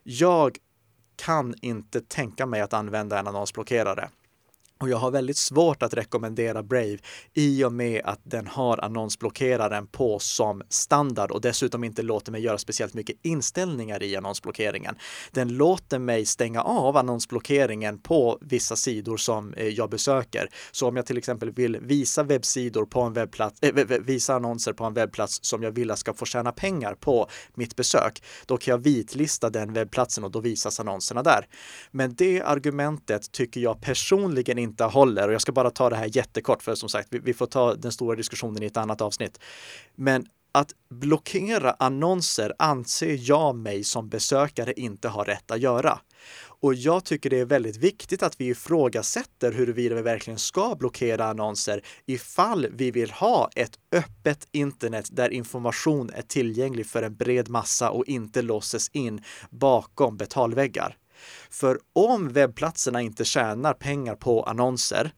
Jag 0.04 0.58
kan 1.16 1.56
inte 1.62 2.02
tänka 2.02 2.46
mig 2.46 2.62
att 2.62 2.74
använda 2.74 3.20
en 3.20 3.28
annonsblockerare. 3.28 4.10
Och 4.80 4.90
jag 4.90 4.98
har 4.98 5.12
väldigt 5.12 5.38
svårt 5.38 5.84
att 5.84 5.94
rekommendera 5.94 6.64
Brave 6.64 6.98
i 7.34 7.64
och 7.64 7.74
med 7.74 8.02
att 8.06 8.20
den 8.24 8.48
har 8.48 8.78
annonsblockeraren 8.78 9.88
på 9.88 10.20
som 10.20 10.62
standard 10.70 11.32
och 11.32 11.42
dessutom 11.42 11.84
inte 11.84 12.02
låter 12.02 12.32
mig 12.32 12.42
göra 12.42 12.58
speciellt 12.58 12.94
mycket 12.94 13.16
inställningar 13.22 14.04
i 14.04 14.16
annonsblockeringen. 14.16 14.96
Den 15.32 15.50
låter 15.50 16.00
mig 16.00 16.26
stänga 16.26 16.62
av 16.62 16.98
annonsblockeringen 16.98 18.00
på 18.00 18.38
vissa 18.42 18.76
sidor 18.76 19.18
som 19.18 19.54
eh, 19.54 19.68
jag 19.68 19.90
besöker. 19.90 20.50
Så 20.72 20.88
om 20.88 20.96
jag 20.96 21.06
till 21.06 21.18
exempel 21.18 21.52
vill 21.52 21.78
visa 21.78 22.24
webbsidor 22.24 22.86
på 22.86 23.02
en 23.02 23.14
webbplats, 23.14 23.64
äh, 23.64 23.74
visa 24.02 24.36
annonser 24.36 24.74
på 24.74 24.84
en 24.84 24.94
webbplats 24.94 25.40
som 25.42 25.64
jag 25.64 25.72
vill 25.72 25.96
ska 25.96 26.14
få 26.14 26.26
tjäna 26.26 26.52
pengar 26.52 26.96
på 26.96 27.30
mitt 27.56 27.76
besök, 27.76 28.24
då 28.46 28.58
kan 28.58 28.72
jag 28.72 28.78
vitlista 28.78 29.50
den 29.50 29.74
webbplatsen 29.74 30.24
och 30.24 30.32
då 30.32 30.40
visas 30.40 30.80
annonserna 30.80 31.24
där. 31.24 31.48
Men 31.92 32.16
det 32.16 32.42
argumentet 32.42 33.32
tycker 33.32 33.62
jag 33.62 33.82
personligen 33.82 34.58
inte 34.68 34.84
håller. 34.84 35.28
Och 35.28 35.34
jag 35.34 35.42
ska 35.42 35.52
bara 35.52 35.70
ta 35.70 35.90
det 35.90 35.96
här 35.96 36.18
jättekort, 36.18 36.64
för 36.64 36.76
som 36.76 36.90
sagt, 36.90 37.08
vi, 37.12 37.20
vi 37.20 37.34
får 37.34 37.46
ta 37.46 37.76
den 37.76 37.92
stora 37.92 38.16
diskussionen 38.16 38.64
i 38.64 38.66
ett 38.66 38.78
annat 38.78 39.02
avsnitt. 39.02 39.40
Men 39.96 40.26
att 40.52 40.74
blockera 40.90 41.72
annonser 41.72 42.54
anser 42.60 43.18
jag 43.30 43.56
mig 43.56 43.84
som 43.84 44.10
besökare 44.10 44.74
inte 44.74 45.08
har 45.08 45.26
rätt 45.26 45.52
att 45.52 45.60
göra. 45.60 46.00
Och 46.60 46.74
jag 46.74 47.06
tycker 47.06 47.30
det 47.30 47.40
är 47.40 47.46
väldigt 47.46 47.78
viktigt 47.78 48.24
att 48.24 48.42
vi 48.42 48.46
ifrågasätter 48.46 49.52
huruvida 49.52 49.96
vi 49.96 50.02
verkligen 50.02 50.40
ska 50.40 50.76
blockera 50.76 51.26
annonser 51.26 51.82
ifall 52.06 52.68
vi 52.72 52.92
vill 52.92 53.12
ha 53.12 53.50
ett 53.56 53.80
öppet 53.92 54.48
internet 54.52 55.10
där 55.12 55.30
information 55.30 56.10
är 56.14 56.22
tillgänglig 56.22 56.88
för 56.88 57.04
en 57.04 57.16
bred 57.16 57.50
massa 57.50 57.90
och 57.92 58.06
inte 58.06 58.42
låses 58.42 58.90
in 58.90 59.22
bakom 59.50 60.18
betalväggar. 60.18 60.98
För 61.50 61.80
om 61.94 62.30
webbplatserna 62.30 63.02
inte 63.02 63.26
tjänar 63.26 63.74
pengar 63.74 64.16
på 64.16 64.44
annonser, 64.44 65.12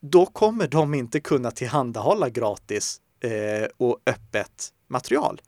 då 0.00 0.26
kommer 0.26 0.68
de 0.68 0.94
inte 0.94 1.20
kunna 1.20 1.50
tillhandahålla 1.50 2.28
gratis 2.28 3.00
eh, 3.20 3.68
och 3.76 3.98
öppet 4.06 4.68
material. 4.88 5.40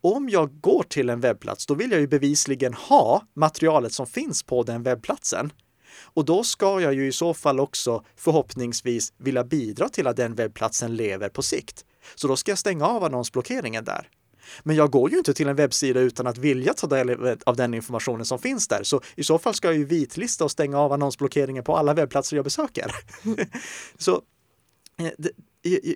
Om 0.00 0.28
jag 0.28 0.60
går 0.60 0.82
till 0.82 1.10
en 1.10 1.20
webbplats, 1.20 1.66
då 1.66 1.74
vill 1.74 1.90
jag 1.90 2.00
ju 2.00 2.06
bevisligen 2.06 2.74
ha 2.74 3.22
materialet 3.34 3.92
som 3.92 4.06
finns 4.06 4.42
på 4.42 4.62
den 4.62 4.82
webbplatsen. 4.82 5.52
Och 6.02 6.24
då 6.24 6.44
ska 6.44 6.80
jag 6.80 6.94
ju 6.94 7.06
i 7.06 7.12
så 7.12 7.34
fall 7.34 7.60
också 7.60 8.04
förhoppningsvis 8.16 9.12
vilja 9.16 9.44
bidra 9.44 9.88
till 9.88 10.06
att 10.06 10.16
den 10.16 10.34
webbplatsen 10.34 10.96
lever 10.96 11.28
på 11.28 11.42
sikt. 11.42 11.84
Så 12.14 12.28
då 12.28 12.36
ska 12.36 12.50
jag 12.50 12.58
stänga 12.58 12.86
av 12.86 13.04
annonsblockeringen 13.04 13.84
där. 13.84 14.08
Men 14.62 14.76
jag 14.76 14.90
går 14.90 15.10
ju 15.10 15.18
inte 15.18 15.34
till 15.34 15.48
en 15.48 15.56
webbsida 15.56 16.00
utan 16.00 16.26
att 16.26 16.38
vilja 16.38 16.74
ta 16.74 16.86
del 16.86 17.38
av 17.46 17.56
den 17.56 17.74
informationen 17.74 18.24
som 18.26 18.38
finns 18.38 18.68
där. 18.68 18.82
Så 18.82 19.00
i 19.14 19.24
så 19.24 19.38
fall 19.38 19.54
ska 19.54 19.68
jag 19.68 19.76
ju 19.76 19.84
vitlista 19.84 20.44
och 20.44 20.50
stänga 20.50 20.78
av 20.78 20.92
annonsblockeringen 20.92 21.64
på 21.64 21.76
alla 21.76 21.94
webbplatser 21.94 22.36
jag 22.36 22.44
besöker. 22.44 22.94
så 23.98 24.22
eh, 24.98 25.30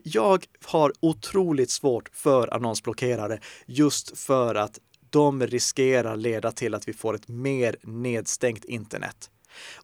jag 0.05 0.45
har 0.65 0.93
otroligt 1.01 1.71
svårt 1.71 2.09
för 2.13 2.55
annonsblockerare 2.55 3.41
just 3.67 4.19
för 4.19 4.55
att 4.55 4.79
de 5.11 5.47
riskerar 5.47 6.17
leda 6.17 6.53
till 6.53 6.75
att 6.75 6.89
vi 6.89 6.93
får 6.93 7.15
ett 7.15 7.29
mer 7.29 7.77
nedstängt 7.83 8.65
internet. 8.65 9.31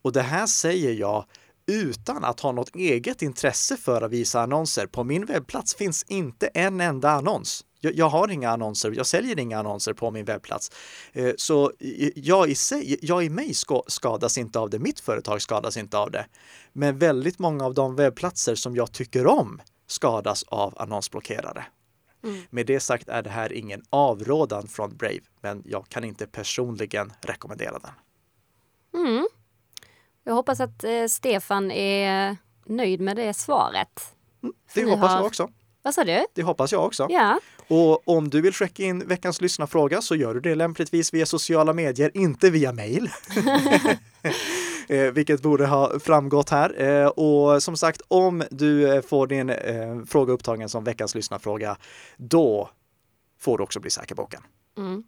Och 0.02 0.12
det 0.12 0.22
här 0.22 0.46
säger 0.46 0.92
jag 0.92 1.24
utan 1.66 2.24
att 2.24 2.40
ha 2.40 2.52
något 2.52 2.76
eget 2.76 3.22
intresse 3.22 3.76
för 3.76 4.02
att 4.02 4.10
visa 4.10 4.40
annonser. 4.40 4.86
På 4.86 5.04
min 5.04 5.26
webbplats 5.26 5.74
finns 5.74 6.04
inte 6.08 6.46
en 6.46 6.80
enda 6.80 7.10
annons. 7.10 7.64
Jag, 7.80 7.94
jag, 7.94 8.08
har 8.08 8.30
inga 8.30 8.50
annonser, 8.50 8.92
jag 8.96 9.06
säljer 9.06 9.38
inga 9.38 9.58
annonser 9.58 9.92
på 9.92 10.10
min 10.10 10.24
webbplats. 10.24 10.70
Eh, 11.12 11.32
så 11.36 11.72
jag 12.14 12.48
i, 12.48 12.54
sig, 12.54 12.98
jag 13.02 13.24
i 13.24 13.30
mig 13.30 13.54
skadas 13.86 14.38
inte 14.38 14.58
av 14.58 14.70
det, 14.70 14.78
mitt 14.78 15.00
företag 15.00 15.42
skadas 15.42 15.76
inte 15.76 15.98
av 15.98 16.10
det. 16.10 16.26
Men 16.72 16.98
väldigt 16.98 17.38
många 17.38 17.64
av 17.64 17.74
de 17.74 17.96
webbplatser 17.96 18.54
som 18.54 18.76
jag 18.76 18.92
tycker 18.92 19.26
om 19.26 19.60
skadas 19.86 20.42
av 20.42 20.74
annonsblockerare. 20.76 21.64
Mm. 22.24 22.42
Med 22.50 22.66
det 22.66 22.80
sagt 22.80 23.08
är 23.08 23.22
det 23.22 23.30
här 23.30 23.52
ingen 23.52 23.82
avrådan 23.90 24.68
från 24.68 24.96
Brave, 24.96 25.20
men 25.40 25.62
jag 25.66 25.88
kan 25.88 26.04
inte 26.04 26.26
personligen 26.26 27.12
rekommendera 27.20 27.78
den. 27.78 27.92
Mm. 28.94 29.28
Jag 30.24 30.34
hoppas 30.34 30.60
att 30.60 30.84
eh, 30.84 31.06
Stefan 31.06 31.70
är 31.70 32.36
nöjd 32.66 33.00
med 33.00 33.16
det 33.16 33.34
svaret. 33.34 34.16
Mm, 34.42 34.54
det 34.74 34.84
hoppas 34.84 35.12
jag 35.12 35.26
också. 35.26 35.48
Vad 35.82 35.94
sa 35.94 36.04
du? 36.04 36.26
Det 36.34 36.42
hoppas 36.42 36.72
jag 36.72 36.84
också. 36.84 37.06
Ja. 37.10 37.40
Och 37.68 38.08
om 38.08 38.30
du 38.30 38.40
vill 38.40 38.52
skicka 38.52 38.82
in 38.82 39.06
veckans 39.06 39.40
lyssnarfråga 39.40 40.02
så 40.02 40.16
gör 40.16 40.34
du 40.34 40.40
det 40.40 40.54
lämpligtvis 40.54 41.14
via 41.14 41.26
sociala 41.26 41.72
medier, 41.72 42.10
inte 42.14 42.50
via 42.50 42.72
mail. 42.72 43.10
eh, 44.88 45.02
vilket 45.12 45.42
borde 45.42 45.66
ha 45.66 46.00
framgått 46.00 46.50
här. 46.50 46.82
Eh, 46.82 47.06
och 47.06 47.62
som 47.62 47.76
sagt, 47.76 48.02
om 48.08 48.42
du 48.50 48.92
eh, 48.92 49.02
får 49.02 49.26
din 49.26 49.50
eh, 49.50 50.02
fråga 50.08 50.32
upptagen 50.32 50.68
som 50.68 50.84
veckans 50.84 51.14
lyssnarfråga, 51.14 51.76
då 52.16 52.70
får 53.40 53.58
du 53.58 53.64
också 53.64 53.80
bli 53.80 53.90
säker 53.90 54.14
på 54.14 54.22
boken. 54.22 54.42
Mm. 54.78 55.02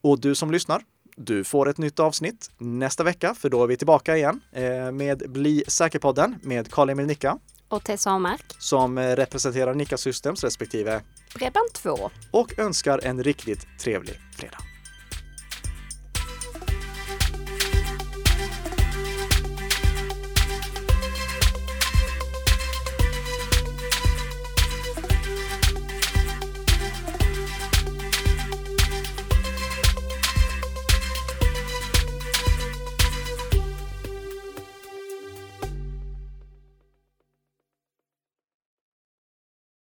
Och 0.00 0.20
du 0.20 0.34
som 0.34 0.50
lyssnar, 0.50 0.82
du 1.16 1.44
får 1.44 1.68
ett 1.68 1.78
nytt 1.78 2.00
avsnitt 2.00 2.50
nästa 2.58 3.04
vecka, 3.04 3.34
för 3.34 3.48
då 3.48 3.62
är 3.62 3.66
vi 3.66 3.76
tillbaka 3.76 4.16
igen 4.16 4.40
eh, 4.52 4.92
med 4.92 5.30
Bli 5.30 5.64
säker-podden 5.66 6.38
med 6.42 6.70
Karl-Emil 6.70 7.06
Nicka 7.06 7.38
och 7.70 7.84
Tessa 7.84 8.10
Amark 8.10 8.44
som 8.58 8.98
eh, 8.98 9.16
representerar 9.16 9.74
Nika 9.74 9.96
Systems 9.96 10.44
respektive 10.44 11.00
Bredband2 11.34 12.10
och 12.30 12.58
önskar 12.58 13.00
en 13.04 13.24
riktigt 13.24 13.66
trevlig 13.78 14.20
fredag. 14.36 14.69